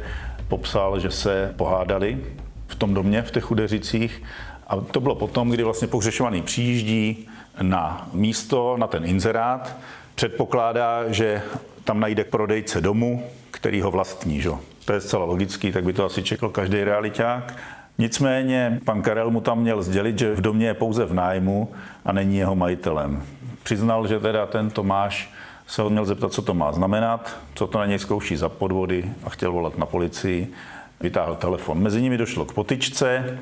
popsal, 0.48 1.00
že 1.00 1.10
se 1.10 1.54
pohádali 1.56 2.18
v 2.66 2.74
tom 2.74 2.94
domě 2.94 3.22
v 3.22 3.30
těch 3.30 3.50
Udeřicích 3.50 4.22
a 4.68 4.76
to 4.76 5.00
bylo 5.00 5.14
potom, 5.14 5.50
kdy 5.50 5.62
vlastně 5.62 5.88
pohřešovaný 5.88 6.42
přijíždí 6.42 7.28
na 7.62 8.08
místo, 8.12 8.76
na 8.76 8.86
ten 8.86 9.04
inzerát, 9.04 9.76
předpokládá, 10.14 11.12
že 11.12 11.42
tam 11.84 12.00
najde 12.00 12.24
prodejce 12.24 12.80
domu, 12.80 13.24
který 13.50 13.80
ho 13.80 13.90
vlastní. 13.90 14.40
Že? 14.40 14.50
To 14.84 14.92
je 14.92 15.00
zcela 15.00 15.24
logický, 15.24 15.72
tak 15.72 15.84
by 15.84 15.92
to 15.92 16.04
asi 16.04 16.22
čekal 16.22 16.48
každý 16.48 16.84
realiták. 16.84 17.56
Nicméně 17.98 18.80
pan 18.84 19.02
Karel 19.02 19.30
mu 19.30 19.40
tam 19.40 19.60
měl 19.60 19.82
sdělit, 19.82 20.18
že 20.18 20.34
v 20.34 20.40
domě 20.40 20.66
je 20.66 20.74
pouze 20.74 21.04
v 21.04 21.14
nájmu 21.14 21.72
a 22.04 22.12
není 22.12 22.36
jeho 22.36 22.56
majitelem. 22.56 23.22
Přiznal, 23.62 24.06
že 24.06 24.20
teda 24.20 24.46
ten 24.46 24.70
Tomáš 24.70 25.32
se 25.66 25.82
ho 25.82 25.90
měl 25.90 26.04
zeptat, 26.04 26.32
co 26.32 26.42
to 26.42 26.54
má 26.54 26.72
znamenat, 26.72 27.36
co 27.54 27.66
to 27.66 27.78
na 27.78 27.86
něj 27.86 27.98
zkouší 27.98 28.36
za 28.36 28.48
podvody 28.48 29.12
a 29.24 29.30
chtěl 29.30 29.52
volat 29.52 29.78
na 29.78 29.86
policii. 29.86 30.52
Vytáhl 31.00 31.34
telefon. 31.34 31.78
Mezi 31.78 32.02
nimi 32.02 32.18
došlo 32.18 32.44
k 32.44 32.52
potyčce, 32.52 33.38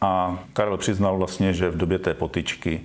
a 0.00 0.38
Karel 0.52 0.76
přiznal 0.76 1.18
vlastně, 1.18 1.52
že 1.54 1.70
v 1.70 1.76
době 1.76 1.98
té 1.98 2.14
potyčky 2.14 2.80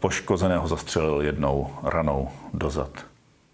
poškozeného 0.00 0.68
zastřelil 0.68 1.20
jednou 1.20 1.70
ranou 1.82 2.28
do 2.54 2.70
zad. 2.70 2.90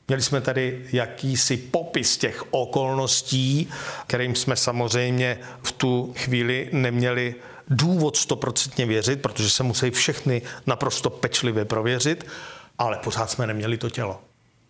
Měli 0.09 0.23
jsme 0.23 0.41
tady 0.41 0.87
jakýsi 0.93 1.57
popis 1.57 2.17
těch 2.17 2.45
okolností, 2.51 3.69
kterým 4.07 4.35
jsme 4.35 4.57
samozřejmě 4.57 5.39
v 5.63 5.73
tu 5.73 6.13
chvíli 6.17 6.71
neměli 6.73 7.35
důvod 7.69 8.17
stoprocentně 8.17 8.87
věřit, 8.87 9.23
protože 9.23 9.51
se 9.51 9.63
musí 9.63 9.91
všechny 9.91 10.43
naprosto 10.67 11.11
pečlivě 11.11 11.65
prověřit, 11.65 12.27
ale 12.79 12.99
pořád 13.05 13.31
jsme 13.31 13.47
neměli 13.47 13.79
to 13.79 13.91
tělo. 13.91 14.21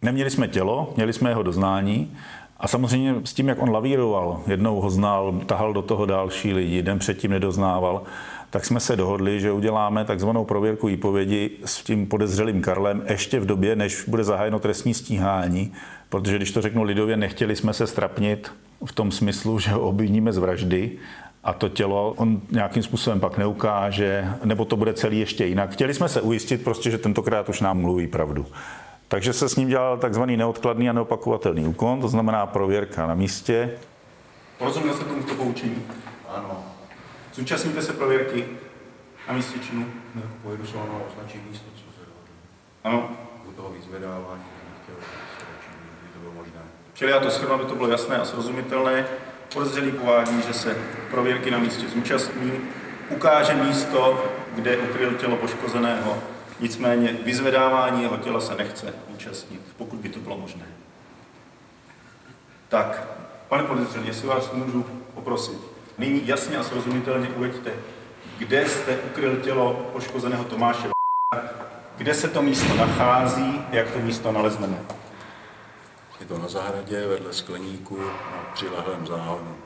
Neměli 0.02 0.30
jsme 0.30 0.48
tělo, 0.48 0.92
měli 0.96 1.12
jsme 1.12 1.30
jeho 1.30 1.42
doznání 1.42 2.16
a 2.60 2.68
samozřejmě 2.68 3.14
s 3.24 3.34
tím, 3.34 3.48
jak 3.48 3.62
on 3.62 3.70
lavíroval, 3.70 4.40
jednou 4.46 4.80
ho 4.80 4.90
znal, 4.90 5.40
tahal 5.46 5.72
do 5.72 5.82
toho 5.82 6.06
další 6.06 6.52
lidi, 6.52 6.82
den 6.82 6.98
předtím 6.98 7.30
nedoznával, 7.30 8.02
tak 8.50 8.64
jsme 8.64 8.80
se 8.80 8.96
dohodli, 8.96 9.40
že 9.40 9.52
uděláme 9.52 10.04
takzvanou 10.04 10.44
prověrku 10.44 10.86
výpovědi 10.86 11.50
s 11.64 11.82
tím 11.82 12.06
podezřelým 12.06 12.62
Karlem 12.62 13.02
ještě 13.08 13.40
v 13.40 13.46
době, 13.46 13.76
než 13.76 14.04
bude 14.08 14.24
zahájeno 14.24 14.58
trestní 14.58 14.94
stíhání, 14.94 15.72
protože 16.08 16.36
když 16.36 16.50
to 16.50 16.62
řeknu 16.62 16.82
lidově, 16.82 17.16
nechtěli 17.16 17.56
jsme 17.56 17.72
se 17.72 17.86
strapnit 17.86 18.52
v 18.84 18.92
tom 18.92 19.12
smyslu, 19.12 19.58
že 19.58 19.70
ho 19.70 19.80
obviníme 19.80 20.32
z 20.32 20.38
vraždy 20.38 20.90
a 21.44 21.52
to 21.52 21.68
tělo 21.68 22.14
on 22.16 22.40
nějakým 22.50 22.82
způsobem 22.82 23.20
pak 23.20 23.38
neukáže, 23.38 24.28
nebo 24.44 24.64
to 24.64 24.76
bude 24.76 24.92
celý 24.92 25.18
ještě 25.18 25.46
jinak. 25.46 25.70
Chtěli 25.70 25.94
jsme 25.94 26.08
se 26.08 26.20
ujistit 26.20 26.64
prostě, 26.64 26.90
že 26.90 26.98
tentokrát 26.98 27.48
už 27.48 27.60
nám 27.60 27.80
mluví 27.80 28.06
pravdu. 28.06 28.46
Takže 29.08 29.32
se 29.32 29.48
s 29.48 29.56
ním 29.56 29.68
dělal 29.68 29.98
takzvaný 29.98 30.36
neodkladný 30.36 30.90
a 30.90 30.92
neopakovatelný 30.92 31.66
úkon, 31.66 32.00
to 32.00 32.08
znamená 32.08 32.46
prověrka 32.46 33.06
na 33.06 33.14
místě. 33.14 33.70
Porozuměl 34.58 34.94
jste 34.94 35.04
tomu 35.04 35.22
to 35.22 35.34
poučení? 35.34 35.82
Ano. 36.28 36.64
Zúčastníte 37.34 37.82
se 37.82 37.92
prověrky 37.92 38.44
na 39.28 39.34
místě 39.34 39.58
činu? 39.58 39.86
Ne, 40.14 40.22
pojedu 40.42 40.66
se 40.66 40.76
ono 40.76 41.00
označit 41.10 41.50
místo, 41.50 41.66
co 41.74 41.80
se 41.80 42.06
Ano. 42.84 43.10
U 43.48 43.52
toho 43.52 43.70
vyzvedávání, 43.70 44.44
nechtěl, 44.72 44.94
by 46.02 46.08
to 46.14 46.18
bylo 46.20 46.32
možné. 46.32 46.60
Čili 46.94 47.10
já 47.10 47.20
to 47.20 47.30
schrnu, 47.30 47.54
aby 47.54 47.64
to 47.64 47.74
bylo 47.74 47.88
jasné 47.88 48.16
a 48.16 48.24
srozumitelné. 48.24 49.06
Podezřelý 49.54 49.90
povádí, 49.90 50.42
že 50.46 50.52
se 50.52 50.76
prověrky 51.10 51.50
na 51.50 51.58
místě 51.58 51.88
zúčastní, 51.88 52.52
ukáže 53.10 53.54
místo, 53.54 54.24
kde 54.54 54.76
ukryl 54.76 55.14
tělo 55.14 55.36
poškozeného, 55.36 56.18
Nicméně 56.60 57.12
vyzvedávání 57.24 58.02
jeho 58.02 58.16
těla 58.16 58.40
se 58.40 58.54
nechce 58.54 58.94
účastnit, 59.14 59.60
pokud 59.76 59.98
by 59.98 60.08
to 60.08 60.20
bylo 60.20 60.38
možné. 60.38 60.66
Tak, 62.68 63.08
pane 63.48 63.62
podezřelý, 63.62 64.06
jestli 64.06 64.28
vás 64.28 64.52
můžu 64.52 64.86
poprosit, 65.14 65.58
nyní 65.98 66.26
jasně 66.28 66.56
a 66.56 66.64
srozumitelně 66.64 67.28
uveďte, 67.28 67.72
kde 68.38 68.68
jste 68.68 68.96
ukryl 68.96 69.36
tělo 69.36 69.90
poškozeného 69.92 70.44
Tomáše 70.44 70.88
kde 71.96 72.14
se 72.14 72.28
to 72.28 72.42
místo 72.42 72.76
nachází, 72.76 73.62
jak 73.72 73.90
to 73.90 73.98
místo 73.98 74.32
nalezneme. 74.32 74.78
Je 76.20 76.26
to 76.26 76.38
na 76.38 76.48
zahradě 76.48 77.06
vedle 77.06 77.32
skleníku 77.32 77.98
na 78.00 78.50
přilehlém 78.54 79.06
záhonu. 79.06 79.56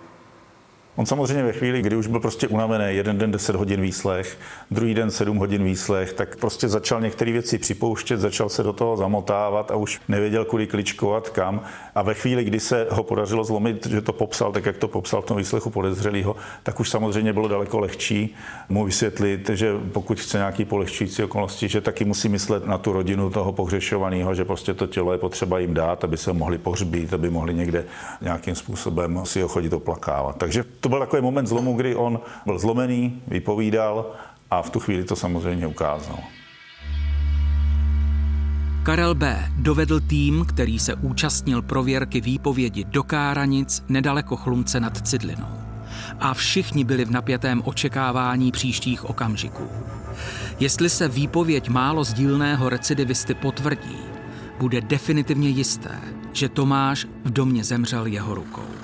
On 1.01 1.07
samozřejmě 1.07 1.43
ve 1.43 1.53
chvíli, 1.53 1.83
kdy 1.83 1.97
už 1.97 2.07
byl 2.07 2.21
prostě 2.21 2.49
unavený, 2.49 2.97
jeden 2.97 3.19
den 3.19 3.31
10 3.33 3.57
hodin 3.57 3.81
výslech, 3.81 4.39
druhý 4.71 4.95
den 4.95 5.11
7 5.11 5.37
hodin 5.37 5.65
výslech, 5.65 6.13
tak 6.13 6.37
prostě 6.37 6.69
začal 6.69 7.01
některé 7.01 7.33
věci 7.33 7.59
připouštět, 7.59 8.21
začal 8.21 8.49
se 8.49 8.63
do 8.63 8.73
toho 8.73 8.97
zamotávat 8.97 9.71
a 9.71 9.77
už 9.77 10.01
nevěděl, 10.09 10.45
kudy 10.45 10.67
kličkovat, 10.67 11.29
kam. 11.29 11.61
A 11.95 12.03
ve 12.03 12.15
chvíli, 12.15 12.45
kdy 12.45 12.61
se 12.61 12.87
ho 12.91 13.03
podařilo 13.03 13.45
zlomit, 13.45 13.87
že 13.87 14.01
to 14.01 14.13
popsal 14.13 14.53
tak, 14.53 14.67
jak 14.67 14.77
to 14.77 14.89
popsal 14.89 15.23
v 15.23 15.25
tom 15.25 15.37
výslechu 15.37 15.71
podezřelého, 15.71 16.37
tak 16.63 16.81
už 16.81 16.91
samozřejmě 16.91 17.33
bylo 17.33 17.49
daleko 17.49 17.79
lehčí 17.79 18.35
mu 18.69 18.85
vysvětlit, 18.85 19.51
že 19.55 19.73
pokud 19.93 20.21
chce 20.21 20.39
nějaký 20.39 20.65
polehčující 20.65 21.23
okolnosti, 21.23 21.69
že 21.69 21.81
taky 21.81 22.05
musí 22.05 22.29
myslet 22.29 22.67
na 22.67 22.79
tu 22.79 22.93
rodinu 22.93 23.31
toho 23.31 23.53
pohřešovaného, 23.53 24.35
že 24.35 24.45
prostě 24.45 24.75
to 24.75 24.87
tělo 24.87 25.13
je 25.13 25.19
potřeba 25.19 25.59
jim 25.59 25.75
dát, 25.75 26.05
aby 26.05 26.17
se 26.17 26.33
mohli 26.33 26.59
pohřbít, 26.59 27.15
aby 27.15 27.31
mohli 27.31 27.55
někde 27.55 27.85
nějakým 28.21 28.55
způsobem 28.55 29.21
si 29.25 29.43
ho 29.43 29.49
chodit 29.49 29.73
oplakávat. 29.73 30.37
Takže 30.37 30.65
to 30.81 30.90
byl 30.91 30.99
takový 30.99 31.23
moment 31.23 31.47
zlomu, 31.47 31.77
kdy 31.77 31.95
on 31.95 32.21
byl 32.47 32.59
zlomený, 32.59 33.23
vypovídal 33.29 34.13
a 34.51 34.63
v 34.63 34.71
tu 34.71 34.81
chvíli 34.81 35.05
to 35.05 35.17
samozřejmě 35.17 35.67
ukázal. 35.67 36.19
Karel 38.83 39.15
B. 39.15 39.53
dovedl 39.57 40.01
tým, 40.01 40.45
který 40.45 40.79
se 40.79 40.95
účastnil 40.95 41.63
prověrky 41.63 42.21
výpovědi 42.21 42.85
do 42.85 43.03
Káranic 43.03 43.85
nedaleko 43.89 44.37
Chlumce 44.37 44.81
nad 44.81 45.09
Cidlinou. 45.09 45.49
A 46.21 46.35
všichni 46.35 46.85
byli 46.85 47.05
v 47.05 47.11
napětém 47.11 47.63
očekávání 47.65 48.53
příštích 48.53 49.05
okamžiků. 49.05 49.69
Jestli 50.61 50.91
se 50.91 51.09
výpověď 51.09 51.69
málo 51.69 52.05
sdílného 52.05 52.69
recidivisty 52.69 53.35
potvrdí, 53.35 53.97
bude 54.59 54.81
definitivně 54.81 55.49
jisté, 55.49 56.01
že 56.33 56.49
Tomáš 56.49 57.07
v 57.25 57.31
domě 57.31 57.65
zemřel 57.65 58.07
jeho 58.07 58.35
rukou. 58.35 58.80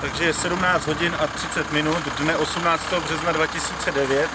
Takže 0.00 0.24
je 0.24 0.34
17 0.34 0.86
hodin 0.86 1.16
a 1.18 1.26
30 1.26 1.72
minut 1.72 2.08
dne 2.18 2.36
18. 2.36 2.92
března 3.04 3.32
2009 3.32 4.30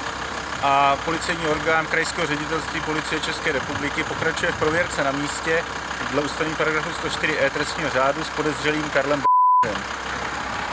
a 0.64 0.96
policejní 1.06 1.48
orgán 1.48 1.86
Krajského 1.86 2.28
ředitelství 2.28 2.82
policie 2.82 3.22
České 3.22 3.52
republiky 3.52 4.04
pokračuje 4.04 4.52
v 4.52 4.60
prověrce 4.60 5.04
na 5.04 5.12
místě 5.12 5.64
dle 6.12 6.22
ustanovení 6.22 6.56
paragrafu 6.56 6.90
104e 6.90 7.50
trestního 7.50 7.90
řádu 7.90 8.24
s 8.24 8.30
podezřelým 8.30 8.90
Karlem 8.90 9.24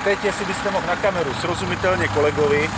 Teď, 0.04 0.24
jestli 0.24 0.44
byste 0.44 0.70
mohl 0.70 0.86
na 0.86 0.96
kameru 0.96 1.34
srozumitelně 1.34 2.08
kolegovi 2.08 2.70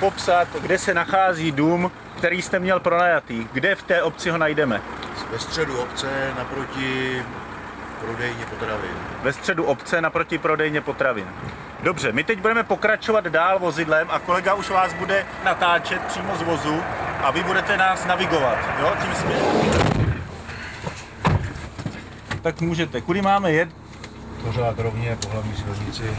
popsat, 0.00 0.48
kde 0.60 0.78
se 0.78 0.94
nachází 0.94 1.52
dům, 1.52 1.92
který 2.18 2.42
jste 2.42 2.58
měl 2.58 2.80
pronajatý. 2.80 3.48
Kde 3.52 3.74
v 3.74 3.82
té 3.82 4.02
obci 4.02 4.30
ho 4.30 4.38
najdeme? 4.38 4.82
Ve 5.30 5.38
středu 5.38 5.78
obce 5.78 6.32
naproti 6.38 7.22
prodejně 8.04 8.46
potravin. 8.46 8.90
Ve 9.22 9.32
středu 9.32 9.64
obce 9.64 10.00
naproti 10.00 10.38
prodejně 10.38 10.80
potravin. 10.80 11.26
Dobře, 11.82 12.12
my 12.12 12.24
teď 12.24 12.40
budeme 12.40 12.62
pokračovat 12.62 13.24
dál 13.24 13.58
vozidlem 13.58 14.08
a 14.10 14.18
kolega 14.18 14.54
už 14.54 14.70
vás 14.70 14.92
bude 14.92 15.26
natáčet 15.44 16.02
přímo 16.02 16.36
z 16.36 16.42
vozu 16.42 16.82
a 17.22 17.30
vy 17.30 17.42
budete 17.42 17.76
nás 17.76 18.06
navigovat, 18.06 18.58
jo, 18.80 18.92
tím 19.02 19.14
směrem. 19.14 19.44
Tak 22.42 22.60
můžete. 22.60 23.00
Kudy 23.00 23.22
máme 23.22 23.52
jet? 23.52 23.68
Pořád 24.44 24.78
rovně 24.78 25.16
po 25.22 25.28
hlavní 25.28 25.54
silnici 25.54 26.16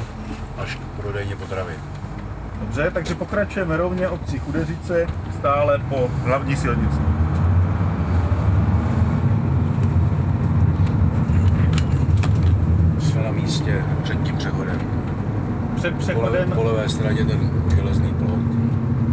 až 0.58 0.76
k 0.76 1.02
prodejně 1.02 1.36
potravin. 1.36 1.78
Dobře, 2.60 2.92
takže 2.92 3.16
pokračujeme 3.16 3.78
rovně 3.78 4.08
obcí 4.08 4.40
Chudeřice, 4.40 5.08
stále 5.40 5.80
po 5.80 6.10
hlavní 6.24 6.56
silnici. 6.56 7.00
Jsme 13.00 13.24
na 13.24 13.32
místě 13.32 13.86
před 14.04 14.24
tím 14.24 14.38
přechodem. 14.38 15.06
Před 15.86 16.14
Po 16.14 16.22
levé, 16.22 16.38
přechodem, 16.38 16.52
po 16.52 16.64
levé 16.64 16.90
straně 16.90 17.26
ten 17.26 17.52
železný 17.76 18.14
plot. 18.14 18.40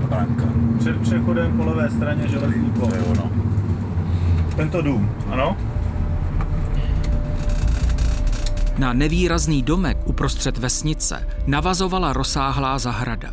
Branka. 0.08 0.44
před 0.78 1.00
přechodem 1.00 1.56
po 1.56 1.64
levé 1.64 1.90
straně 1.90 2.28
železný 2.28 2.70
plot. 2.70 2.90
To 2.90 2.96
je 2.96 3.02
ono. 3.02 3.30
Tento 4.56 4.82
dům, 4.82 5.10
ano? 5.30 5.56
Na 8.78 8.92
nevýrazný 8.92 9.62
domek 9.62 9.98
uprostřed 10.04 10.58
vesnice 10.58 11.28
navazovala 11.46 12.12
rozsáhlá 12.12 12.78
zahrada 12.78 13.30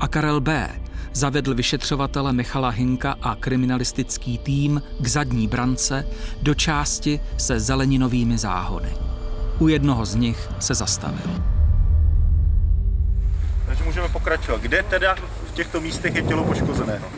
a 0.00 0.08
Karel 0.08 0.40
B. 0.40 0.68
zavedl 1.12 1.54
vyšetřovatele 1.54 2.32
Michala 2.32 2.68
Hinka 2.68 3.16
a 3.22 3.34
kriminalistický 3.34 4.38
tým 4.38 4.82
k 5.00 5.06
zadní 5.06 5.48
brance 5.48 6.06
do 6.42 6.54
části 6.54 7.20
se 7.36 7.60
zeleninovými 7.60 8.38
záhony. 8.38 8.90
U 9.58 9.68
jednoho 9.68 10.04
z 10.04 10.14
nich 10.14 10.48
se 10.58 10.74
zastavil. 10.74 11.59
Takže 13.70 13.84
můžeme 13.84 14.08
pokračovat. 14.08 14.60
Kde 14.60 14.82
teda 14.82 15.14
v 15.46 15.52
těchto 15.54 15.80
místech 15.80 16.14
je 16.14 16.22
tělo 16.22 16.44
poškozeného? 16.44 17.12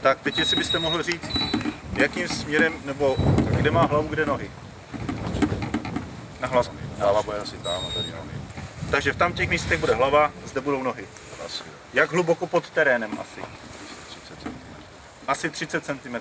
Tak 0.00 0.20
teď 0.20 0.38
jestli 0.38 0.56
byste 0.56 0.78
mohl 0.78 1.02
říct, 1.02 1.30
jakým 1.92 2.28
směrem, 2.28 2.74
nebo 2.84 3.16
kde 3.50 3.70
má 3.70 3.82
hlavu, 3.82 4.08
kde 4.08 4.26
nohy? 4.26 4.50
Na 6.40 6.48
hlavu. 6.48 6.68
Hlava 6.98 7.22
bude 7.22 7.38
asi 7.38 7.56
tam 7.56 7.86
a 7.88 7.94
tady 7.94 8.10
nohy. 8.10 8.40
Takže 8.90 9.12
v 9.12 9.16
tam 9.16 9.32
těch 9.32 9.48
místech 9.48 9.80
bude 9.80 9.94
hlava, 9.94 10.32
zde 10.44 10.60
budou 10.60 10.82
nohy. 10.82 11.08
Asi 11.46 11.62
Jak 11.94 12.12
hluboko 12.12 12.46
pod 12.46 12.70
terénem 12.70 13.18
asi? 13.20 13.40
30 14.08 14.42
cm 14.42 14.54
Asi 15.28 15.50
30 15.50 15.84
cm. 15.84 16.16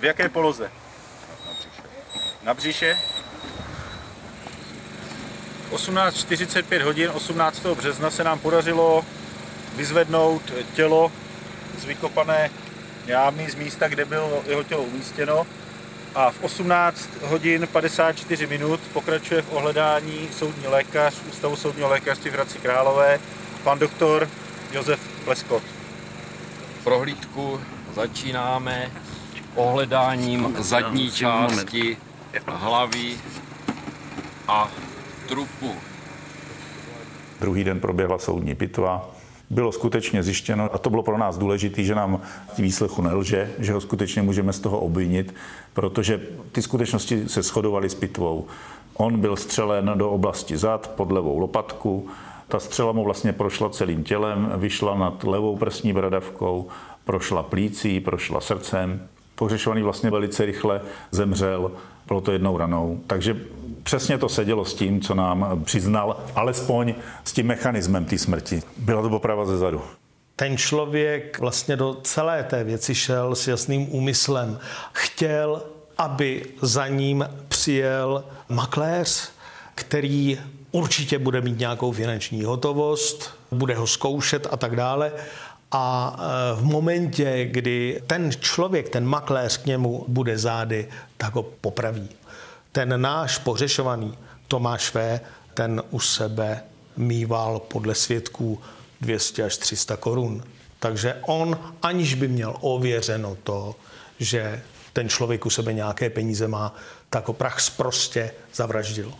V 0.00 0.04
jaké 0.04 0.28
poloze? 0.28 0.70
na 1.46 1.52
břiše. 1.54 1.82
Na 2.42 2.54
břiše? 2.54 2.98
18.45 5.72 6.82
hodin 6.84 7.10
18. 7.14 7.66
března 7.66 8.10
se 8.10 8.24
nám 8.24 8.38
podařilo 8.38 9.04
vyzvednout 9.76 10.42
tělo 10.74 11.12
z 11.78 11.84
vykopané 11.84 12.50
jámy 13.06 13.50
z 13.50 13.54
místa, 13.54 13.88
kde 13.88 14.04
bylo 14.04 14.42
jeho 14.46 14.62
tělo 14.62 14.82
umístěno. 14.82 15.46
A 16.14 16.30
v 16.30 16.42
18 16.42 17.08
hodin 17.22 17.68
54 17.72 18.46
minut 18.46 18.80
pokračuje 18.92 19.42
v 19.42 19.52
ohledání 19.52 20.28
soudní 20.38 20.66
lékař 20.66 21.14
Ústavu 21.28 21.56
soudního 21.56 21.88
lékařství 21.88 22.30
v 22.30 22.34
Hradci 22.34 22.58
Králové, 22.58 23.20
pan 23.64 23.78
doktor 23.78 24.28
Josef 24.72 25.00
Pleskot. 25.24 25.62
prohlídku 26.84 27.60
začínáme 27.94 28.90
ohledáním 29.54 30.56
zadní 30.58 31.10
části 31.10 31.96
hlavy 32.46 33.16
a 34.48 34.70
trupu. 35.28 35.72
Druhý 37.40 37.64
den 37.64 37.80
proběhla 37.80 38.18
soudní 38.18 38.54
pitva. 38.54 39.10
Bylo 39.50 39.72
skutečně 39.72 40.22
zjištěno, 40.22 40.68
a 40.74 40.78
to 40.78 40.90
bylo 40.90 41.02
pro 41.02 41.18
nás 41.18 41.38
důležité, 41.38 41.82
že 41.82 41.94
nám 41.94 42.20
výslechu 42.58 43.02
nelže, 43.02 43.50
že 43.58 43.72
ho 43.72 43.80
skutečně 43.80 44.22
můžeme 44.22 44.52
z 44.52 44.60
toho 44.60 44.80
obvinit, 44.80 45.34
protože 45.72 46.20
ty 46.52 46.62
skutečnosti 46.62 47.28
se 47.28 47.42
shodovaly 47.42 47.90
s 47.90 47.94
pitvou. 47.94 48.46
On 48.94 49.20
byl 49.20 49.36
střelen 49.36 49.92
do 49.94 50.10
oblasti 50.10 50.56
zad 50.56 50.90
pod 50.90 51.12
levou 51.12 51.38
lopatku, 51.38 52.08
ta 52.48 52.60
střela 52.60 52.92
mu 52.92 53.04
vlastně 53.04 53.32
prošla 53.32 53.70
celým 53.70 54.04
tělem, 54.04 54.52
vyšla 54.56 54.98
nad 54.98 55.24
levou 55.24 55.56
prsní 55.56 55.92
bradavkou, 55.92 56.68
prošla 57.04 57.42
plící, 57.42 58.00
prošla 58.00 58.40
srdcem. 58.40 59.08
Pohřešovaný 59.34 59.82
vlastně 59.82 60.10
velice 60.10 60.46
rychle 60.46 60.80
zemřel, 61.10 61.72
bylo 62.06 62.20
to 62.20 62.32
jednou 62.32 62.56
ranou. 62.56 63.00
Takže 63.06 63.36
přesně 63.86 64.18
to 64.18 64.28
sedělo 64.28 64.64
s 64.64 64.74
tím, 64.74 65.00
co 65.00 65.14
nám 65.14 65.62
přiznal, 65.64 66.16
alespoň 66.34 66.94
s 67.24 67.32
tím 67.32 67.46
mechanismem 67.46 68.04
té 68.04 68.18
smrti. 68.18 68.62
Byla 68.76 69.02
to 69.02 69.08
poprava 69.08 69.46
ze 69.46 69.58
zadu. 69.58 69.82
Ten 70.36 70.56
člověk 70.56 71.38
vlastně 71.38 71.76
do 71.76 71.94
celé 72.02 72.42
té 72.42 72.64
věci 72.64 72.94
šel 72.94 73.34
s 73.34 73.48
jasným 73.48 73.94
úmyslem. 73.94 74.58
Chtěl, 74.92 75.62
aby 75.98 76.46
za 76.62 76.88
ním 76.88 77.28
přijel 77.48 78.24
makléř, 78.48 79.30
který 79.74 80.38
určitě 80.72 81.18
bude 81.18 81.40
mít 81.40 81.58
nějakou 81.58 81.92
finanční 81.92 82.44
hotovost, 82.44 83.34
bude 83.50 83.74
ho 83.74 83.86
zkoušet 83.86 84.46
a 84.50 84.56
tak 84.56 84.76
dále. 84.76 85.12
A 85.72 86.16
e, 86.18 86.60
v 86.60 86.64
momentě, 86.64 87.44
kdy 87.44 88.02
ten 88.06 88.30
člověk, 88.40 88.88
ten 88.88 89.06
makléř 89.06 89.56
k 89.56 89.66
němu 89.66 90.04
bude 90.08 90.38
zády, 90.38 90.88
tak 91.16 91.34
ho 91.34 91.42
popraví. 91.42 92.08
Ten 92.76 93.00
náš 93.00 93.38
pořešovaný 93.38 94.18
Tomáš 94.48 94.94
V., 94.94 95.20
ten 95.54 95.82
u 95.90 96.00
sebe 96.00 96.62
mýval 96.96 97.58
podle 97.58 97.94
svědků 97.94 98.60
200 99.00 99.44
až 99.44 99.56
300 99.56 99.96
korun. 99.96 100.42
Takže 100.78 101.16
on, 101.26 101.58
aniž 101.82 102.14
by 102.14 102.28
měl 102.28 102.56
ověřeno 102.60 103.36
to, 103.42 103.74
že 104.18 104.62
ten 104.92 105.08
člověk 105.08 105.46
u 105.46 105.50
sebe 105.50 105.72
nějaké 105.72 106.10
peníze 106.10 106.48
má, 106.48 106.74
tak 107.10 107.28
ho 107.28 107.34
prach 107.34 107.56
prostě 107.76 108.30
zavraždil. 108.54 109.12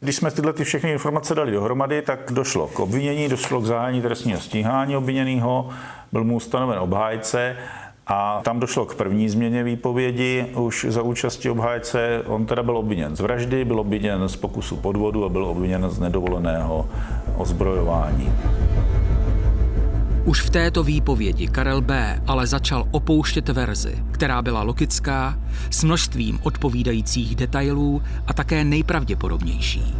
Když 0.00 0.16
jsme 0.16 0.30
tyhle 0.30 0.52
ty 0.52 0.64
všechny 0.64 0.92
informace 0.92 1.34
dali 1.34 1.52
dohromady, 1.52 2.02
tak 2.02 2.32
došlo 2.32 2.68
k 2.68 2.80
obvinění, 2.80 3.28
došlo 3.28 3.60
k 3.60 3.66
zahájení 3.66 4.02
trestního 4.02 4.40
stíhání 4.40 4.96
obviněného, 4.96 5.70
byl 6.12 6.24
mu 6.24 6.36
ustanoven 6.36 6.78
obhájce 6.78 7.56
a 8.08 8.40
tam 8.44 8.60
došlo 8.60 8.86
k 8.86 8.94
první 8.94 9.28
změně 9.28 9.64
výpovědi 9.64 10.46
už 10.54 10.86
za 10.88 11.02
účasti 11.02 11.50
obhájce. 11.50 12.22
On 12.26 12.46
teda 12.46 12.62
byl 12.62 12.76
obviněn 12.76 13.16
z 13.16 13.20
vraždy, 13.20 13.64
byl 13.64 13.80
obviněn 13.80 14.28
z 14.28 14.36
pokusu 14.36 14.76
podvodu 14.76 15.24
a 15.24 15.28
byl 15.28 15.44
obviněn 15.44 15.90
z 15.90 15.98
nedovoleného 15.98 16.88
ozbrojování. 17.36 18.32
Už 20.24 20.40
v 20.40 20.50
této 20.50 20.84
výpovědi 20.84 21.48
Karel 21.48 21.80
B. 21.80 22.22
ale 22.26 22.46
začal 22.46 22.84
opouštět 22.90 23.48
verzi, 23.48 24.04
která 24.10 24.42
byla 24.42 24.62
logická, 24.62 25.38
s 25.70 25.84
množstvím 25.84 26.38
odpovídajících 26.42 27.36
detailů 27.36 28.02
a 28.26 28.32
také 28.32 28.64
nejpravděpodobnější. 28.64 29.94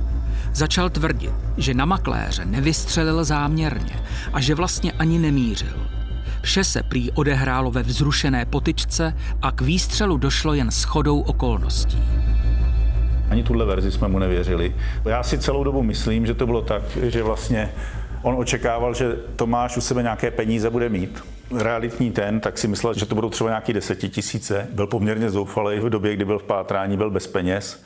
Začal 0.55 0.91
tvrdit, 0.91 1.35
že 1.57 1.75
na 1.75 1.85
makléře 1.85 2.45
nevystřelil 2.45 3.25
záměrně 3.25 4.01
a 4.33 4.41
že 4.41 4.55
vlastně 4.55 4.93
ani 4.93 5.19
nemířil. 5.19 5.98
Vše 6.43 6.65
se 6.65 6.83
prý 6.83 7.13
odehrálo 7.13 7.71
ve 7.71 7.83
vzrušené 7.83 8.45
potyčce 8.45 9.17
a 9.43 9.53
k 9.53 9.61
výstřelu 9.61 10.17
došlo 10.17 10.55
jen 10.55 10.71
shodou 10.71 11.21
okolností. 11.21 12.03
Ani 13.31 13.43
tuhle 13.43 13.65
verzi 13.65 13.93
jsme 13.93 14.09
mu 14.09 14.19
nevěřili. 14.19 14.75
Já 15.05 15.23
si 15.23 15.39
celou 15.39 15.65
dobu 15.65 15.83
myslím, 15.83 16.27
že 16.27 16.35
to 16.35 16.47
bylo 16.47 16.63
tak, 16.63 16.83
že 17.03 17.23
vlastně 17.23 17.71
on 18.23 18.35
očekával, 18.39 18.95
že 18.95 19.17
Tomáš 19.37 19.77
u 19.77 19.81
sebe 19.81 20.03
nějaké 20.03 20.31
peníze 20.31 20.71
bude 20.71 20.89
mít. 20.89 21.25
Realitní 21.59 22.11
ten, 22.11 22.41
tak 22.41 22.59
si 22.59 22.69
myslel, 22.69 22.95
že 22.95 23.07
to 23.07 23.15
budou 23.15 23.31
třeba 23.31 23.51
nějaké 23.51 23.73
desetitisíce. 23.73 24.67
Byl 24.73 24.87
poměrně 24.87 25.31
zoufalý 25.31 25.81
v 25.81 25.91
době, 25.91 26.15
kdy 26.17 26.25
byl 26.25 26.39
v 26.39 26.43
pátrání, 26.43 26.97
byl 26.97 27.11
bez 27.11 27.27
peněz. 27.27 27.85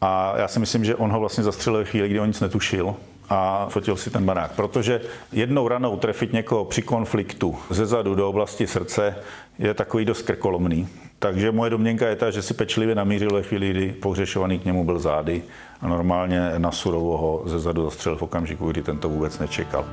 A 0.00 0.34
já 0.36 0.48
si 0.48 0.58
myslím, 0.58 0.84
že 0.84 0.96
on 0.96 1.12
ho 1.12 1.20
vlastně 1.20 1.44
zastřelil 1.44 1.84
v 1.84 1.88
chvíli, 1.88 2.08
kdy 2.08 2.20
on 2.20 2.28
nic 2.28 2.40
netušil. 2.40 2.94
A 3.28 3.66
fotil 3.68 3.96
si 3.96 4.10
ten 4.10 4.24
barák. 4.24 4.52
Protože 4.52 5.00
jednou 5.32 5.68
ranou 5.68 5.96
trefit 5.96 6.32
někoho 6.32 6.64
při 6.64 6.82
konfliktu 6.82 7.56
ze 7.70 7.86
zadu 7.86 8.14
do 8.14 8.28
oblasti 8.28 8.66
srdce 8.66 9.16
je 9.58 9.74
takový 9.74 10.04
dost 10.04 10.22
krkolomný. 10.22 10.88
Takže 11.18 11.52
moje 11.52 11.70
domněnka 11.70 12.08
je 12.08 12.16
ta, 12.16 12.30
že 12.30 12.42
si 12.42 12.54
pečlivě 12.54 12.94
namířil 12.94 13.30
ve 13.30 13.42
chvíli, 13.42 13.70
kdy 13.70 13.92
pohřešovaný 13.92 14.58
k 14.58 14.64
němu 14.64 14.84
byl 14.84 14.98
zády 14.98 15.42
a 15.80 15.88
normálně 15.88 16.52
na 16.58 16.72
surovo 16.72 17.16
ho 17.16 17.42
ze 17.46 17.58
zadu 17.58 17.84
zastřelil 17.84 18.18
v 18.18 18.22
okamžiku, 18.22 18.70
kdy 18.70 18.82
tento 18.82 19.08
vůbec 19.08 19.38
nečekal. 19.38 19.84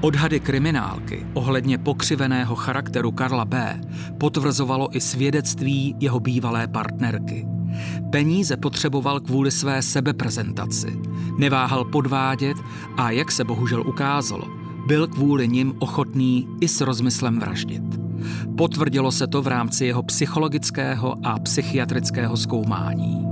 Odhady 0.00 0.40
kriminálky 0.40 1.26
ohledně 1.34 1.78
pokřiveného 1.78 2.54
charakteru 2.54 3.12
Karla 3.12 3.44
B. 3.44 3.80
potvrzovalo 4.18 4.96
i 4.96 5.00
svědectví 5.00 5.96
jeho 6.00 6.20
bývalé 6.20 6.68
partnerky. 6.68 7.59
Peníze 8.10 8.56
potřeboval 8.56 9.20
kvůli 9.20 9.50
své 9.50 9.82
sebeprezentaci. 9.82 10.98
Neváhal 11.38 11.84
podvádět 11.84 12.56
a, 12.96 13.10
jak 13.10 13.32
se 13.32 13.44
bohužel 13.44 13.80
ukázalo, 13.86 14.44
byl 14.86 15.06
kvůli 15.06 15.48
nim 15.48 15.74
ochotný 15.78 16.48
i 16.60 16.68
s 16.68 16.80
rozmyslem 16.80 17.40
vraždit. 17.40 17.82
Potvrdilo 18.56 19.12
se 19.12 19.26
to 19.26 19.42
v 19.42 19.46
rámci 19.46 19.86
jeho 19.86 20.02
psychologického 20.02 21.14
a 21.24 21.38
psychiatrického 21.38 22.36
zkoumání. 22.36 23.26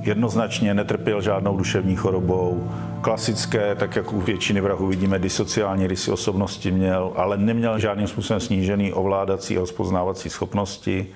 Jednoznačně 0.00 0.74
netrpěl 0.74 1.20
žádnou 1.20 1.56
duševní 1.56 1.96
chorobou. 1.96 2.70
Klasické, 3.00 3.74
tak 3.74 3.96
jak 3.96 4.12
u 4.12 4.20
většiny 4.20 4.60
vrahů 4.60 4.86
vidíme, 4.86 5.18
disociální 5.18 5.86
rysy 5.86 6.10
osobnosti 6.10 6.70
měl, 6.70 7.12
ale 7.16 7.36
neměl 7.36 7.78
žádným 7.78 8.06
způsobem 8.06 8.40
snížený 8.40 8.92
ovládací 8.92 9.56
a 9.56 9.60
rozpoznávací 9.60 10.30
schopnosti. 10.30 11.06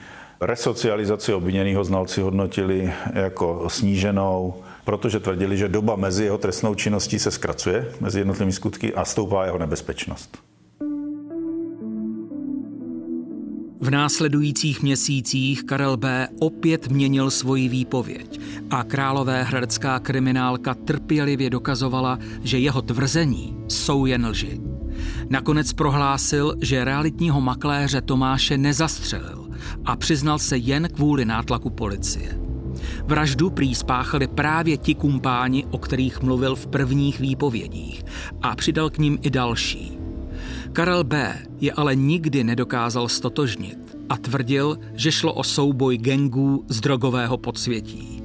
Resocializaci 0.43 1.35
obviněného 1.35 1.85
znalci 1.85 2.21
hodnotili 2.21 2.93
jako 3.13 3.65
sníženou, 3.69 4.55
protože 4.85 5.21
tvrdili, 5.21 5.57
že 5.57 5.69
doba 5.69 5.97
mezi 5.97 6.25
jeho 6.25 6.39
trestnou 6.39 6.75
činností 6.75 7.19
se 7.19 7.31
zkracuje 7.31 7.93
mezi 8.01 8.19
jednotlivými 8.19 8.53
skutky 8.53 8.95
a 8.95 9.05
stoupá 9.05 9.45
jeho 9.45 9.59
nebezpečnost. 9.59 10.39
V 13.81 13.91
následujících 13.91 14.83
měsících 14.83 15.65
Karel 15.65 15.97
B. 15.97 16.29
opět 16.39 16.89
měnil 16.89 17.31
svoji 17.31 17.69
výpověď 17.69 18.41
a 18.71 18.85
králová 18.85 19.43
hradecká 19.43 19.99
kriminálka 19.99 20.75
trpělivě 20.75 21.51
dokazovala, 21.51 22.19
že 22.43 22.59
jeho 22.59 22.83
tvrzení 22.83 23.57
jsou 23.69 24.07
jen 24.07 24.27
lži. 24.27 24.61
Nakonec 25.31 25.73
prohlásil, 25.73 26.55
že 26.61 26.85
realitního 26.85 27.41
makléře 27.41 28.01
Tomáše 28.01 28.59
nezastřelil 28.59 29.50
a 29.85 29.97
přiznal 29.97 30.39
se 30.39 30.57
jen 30.57 30.89
kvůli 30.95 31.25
nátlaku 31.25 31.71
policie. 31.71 32.41
Vraždu 33.05 33.51
prý 33.51 33.75
spáchali 33.75 34.27
právě 34.27 34.77
ti 34.77 34.95
kumpáni, 34.95 35.67
o 35.71 35.79
kterých 35.79 36.23
mluvil 36.23 36.57
v 36.57 36.67
prvních 36.67 37.21
výpovědích 37.21 38.05
a 38.43 38.57
přidal 38.57 38.91
k 38.91 38.99
ním 38.99 39.19
i 39.23 39.31
další. 39.31 39.99
Karel 40.73 41.05
B. 41.05 41.39
je 41.61 41.73
ale 41.73 41.97
nikdy 41.97 42.45
nedokázal 42.45 43.09
stotožnit 43.09 43.97
a 44.09 44.17
tvrdil, 44.17 44.79
že 44.95 45.13
šlo 45.13 45.35
o 45.35 45.45
souboj 45.45 45.99
gengů 45.99 46.65
z 46.69 46.81
drogového 46.81 47.39
podsvětí. 47.39 48.23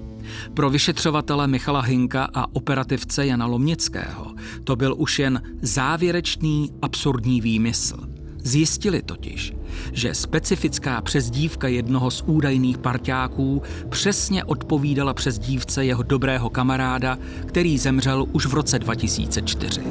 Pro 0.53 0.69
vyšetřovatele 0.69 1.47
Michala 1.47 1.81
Hinka 1.81 2.29
a 2.33 2.55
operativce 2.55 3.25
Jana 3.25 3.45
Lomnického 3.45 4.33
to 4.63 4.75
byl 4.75 4.95
už 4.97 5.19
jen 5.19 5.41
závěrečný 5.61 6.71
absurdní 6.81 7.41
výmysl. 7.41 8.14
Zjistili 8.45 9.01
totiž, 9.01 9.53
že 9.93 10.13
specifická 10.13 11.01
přezdívka 11.01 11.67
jednoho 11.67 12.11
z 12.11 12.21
údajných 12.21 12.77
parťáků 12.77 13.61
přesně 13.89 14.43
odpovídala 14.43 15.13
přezdívce 15.13 15.85
jeho 15.85 16.03
dobrého 16.03 16.49
kamaráda, 16.49 17.17
který 17.45 17.77
zemřel 17.77 18.25
už 18.31 18.45
v 18.45 18.53
roce 18.53 18.79
2004. 18.79 19.81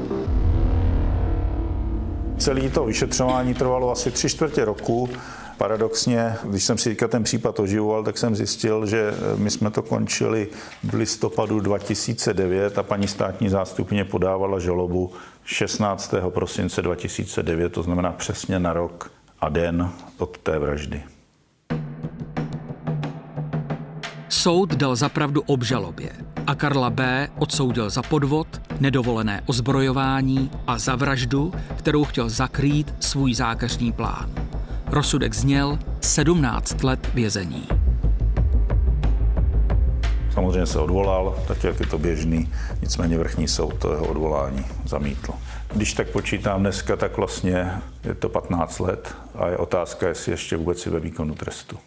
Celé 2.39 2.71
to 2.71 2.85
vyšetřování 2.85 3.55
trvalo 3.55 3.91
asi 3.91 4.11
tři 4.11 4.29
čtvrtě 4.29 4.65
roku. 4.65 5.09
Paradoxně, 5.59 6.35
když 6.45 6.65
jsem 6.65 6.79
si 6.79 6.89
teďka 6.89 7.09
ten 7.09 7.23
případ 7.23 7.61
oživoval, 7.61 8.05
tak 8.05 8.19
jsem 8.19 8.37
zjistil, 8.37 8.87
že 8.87 9.15
my 9.37 9.51
jsme 9.51 9.71
to 9.71 9.83
končili 9.83 10.49
v 10.85 10.95
listopadu 10.95 11.61
2009 11.61 12.79
a 12.79 12.83
paní 12.83 13.09
státní 13.09 13.49
zástupně 13.49 14.05
podávala 14.05 14.59
žalobu 14.59 15.13
16. 15.45 16.15
prosince 16.29 16.83
2009, 16.83 17.73
to 17.73 17.83
znamená 17.83 18.13
přesně 18.13 18.59
na 18.59 18.73
rok 18.73 19.13
a 19.41 19.49
den 19.49 19.91
od 20.19 20.39
té 20.39 20.59
vraždy. 20.59 21.03
Soud 24.29 24.75
dal 24.75 24.97
zapravdu 24.97 25.43
obžalobě 25.43 26.11
a 26.47 26.55
Karla 26.55 26.91
B. 26.91 27.29
odsoudil 27.39 27.91
za 27.91 28.03
podvod, 28.03 28.47
nedovolené 28.81 29.43
ozbrojování 29.47 30.51
a 30.67 30.79
za 30.79 30.97
vraždu, 30.97 31.53
kterou 31.77 32.05
chtěl 32.05 32.29
zakrýt 32.29 32.95
svůj 33.01 33.35
zákeřní 33.35 33.93
plán. 33.93 34.31
Rozsudek 34.87 35.35
zněl 35.35 35.79
17 36.01 36.83
let 36.83 37.11
vězení. 37.15 37.84
Samozřejmě 40.35 40.67
se 40.67 40.79
odvolal, 40.79 41.43
tak 41.49 41.65
jak 41.65 41.81
je 41.81 41.87
to 41.87 41.99
běžný, 41.99 42.53
nicméně 42.83 43.19
vrchní 43.19 43.49
soud 43.49 43.79
to 43.79 43.93
jeho 43.93 44.07
odvolání 44.07 44.67
zamítl. 44.87 45.33
Když 45.75 45.93
tak 45.93 46.09
počítám 46.09 46.61
dneska, 46.61 46.97
tak 46.97 47.17
vlastně 47.17 47.73
je 48.05 48.15
to 48.15 48.29
15 48.29 48.79
let 48.79 49.15
a 49.35 49.49
je 49.49 49.57
otázka, 49.57 50.09
jestli 50.09 50.33
ještě 50.33 50.57
vůbec 50.57 50.87
je 50.87 50.93
ve 50.93 51.01
výkonu 51.01 51.35
trestu. 51.35 51.79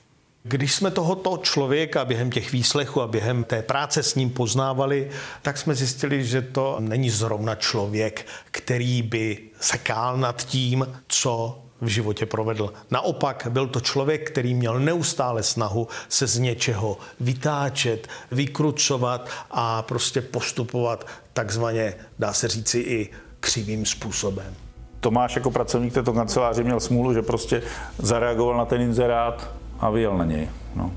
Když 0.43 0.75
jsme 0.75 0.91
tohoto 0.91 1.37
člověka 1.37 2.05
během 2.05 2.31
těch 2.31 2.51
výslechů 2.51 3.01
a 3.01 3.07
během 3.07 3.43
té 3.43 3.61
práce 3.61 4.03
s 4.03 4.15
ním 4.15 4.29
poznávali, 4.29 5.09
tak 5.41 5.57
jsme 5.57 5.75
zjistili, 5.75 6.25
že 6.25 6.41
to 6.41 6.77
není 6.79 7.09
zrovna 7.09 7.55
člověk, 7.55 8.25
který 8.51 9.01
by 9.01 9.37
sekál 9.59 10.17
nad 10.17 10.45
tím, 10.45 10.87
co 11.07 11.59
v 11.81 11.87
životě 11.87 12.25
provedl. 12.25 12.73
Naopak 12.91 13.47
byl 13.49 13.67
to 13.67 13.79
člověk, 13.79 14.31
který 14.31 14.53
měl 14.53 14.79
neustále 14.79 15.43
snahu 15.43 15.87
se 16.09 16.27
z 16.27 16.37
něčeho 16.37 16.97
vytáčet, 17.19 18.07
vykrucovat 18.31 19.29
a 19.51 19.81
prostě 19.81 20.21
postupovat 20.21 21.07
takzvaně, 21.33 21.93
dá 22.19 22.33
se 22.33 22.47
říci, 22.47 22.79
i 22.79 23.09
křivým 23.39 23.85
způsobem. 23.85 24.53
Tomáš 24.99 25.35
jako 25.35 25.51
pracovník 25.51 25.93
této 25.93 26.13
kanceláře 26.13 26.63
měl 26.63 26.79
smůlu, 26.79 27.13
že 27.13 27.21
prostě 27.21 27.61
zareagoval 27.97 28.57
na 28.57 28.65
ten 28.65 28.81
inzerát 28.81 29.51
a 29.79 29.89
vyjel 29.89 30.17
na 30.17 30.25
něj. 30.25 30.49
No. 30.75 30.91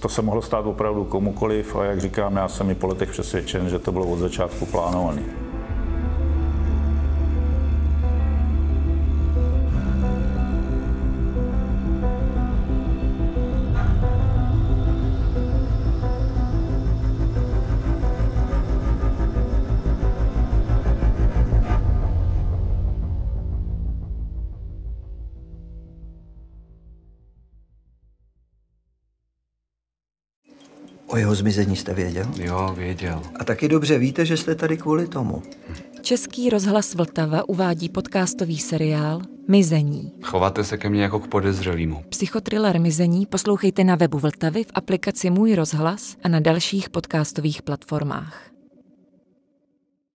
To 0.00 0.08
se 0.08 0.22
mohlo 0.22 0.42
stát 0.42 0.66
opravdu 0.66 1.04
komukoliv 1.04 1.76
a 1.76 1.84
jak 1.84 2.00
říkám, 2.00 2.36
já 2.36 2.48
jsem 2.48 2.70
i 2.70 2.74
po 2.74 2.86
letech 2.86 3.10
přesvědčen, 3.10 3.68
že 3.68 3.78
to 3.78 3.92
bylo 3.92 4.06
od 4.06 4.18
začátku 4.18 4.66
plánované. 4.66 5.22
O 31.16 31.18
jeho 31.18 31.34
zmizení 31.34 31.76
jste 31.76 31.94
věděl? 31.94 32.26
Jo, 32.38 32.74
věděl. 32.78 33.22
A 33.40 33.44
taky 33.44 33.68
dobře 33.68 33.98
víte, 33.98 34.26
že 34.26 34.36
jste 34.36 34.54
tady 34.54 34.76
kvůli 34.76 35.08
tomu. 35.08 35.42
Český 36.02 36.50
rozhlas 36.50 36.94
Vltava 36.94 37.48
uvádí 37.48 37.88
podcastový 37.88 38.58
seriál 38.58 39.22
Mizení. 39.48 40.12
Chováte 40.22 40.64
se 40.64 40.78
ke 40.78 40.88
mně 40.88 41.02
jako 41.02 41.20
k 41.20 41.28
podezřelýmu. 41.28 42.04
Psychotriller 42.08 42.80
Mizení 42.80 43.26
poslouchejte 43.26 43.84
na 43.84 43.94
webu 43.96 44.18
Vltavy 44.18 44.64
v 44.64 44.70
aplikaci 44.74 45.30
Můj 45.30 45.54
rozhlas 45.54 46.16
a 46.22 46.28
na 46.28 46.40
dalších 46.40 46.90
podcastových 46.90 47.62
platformách. 47.62 48.55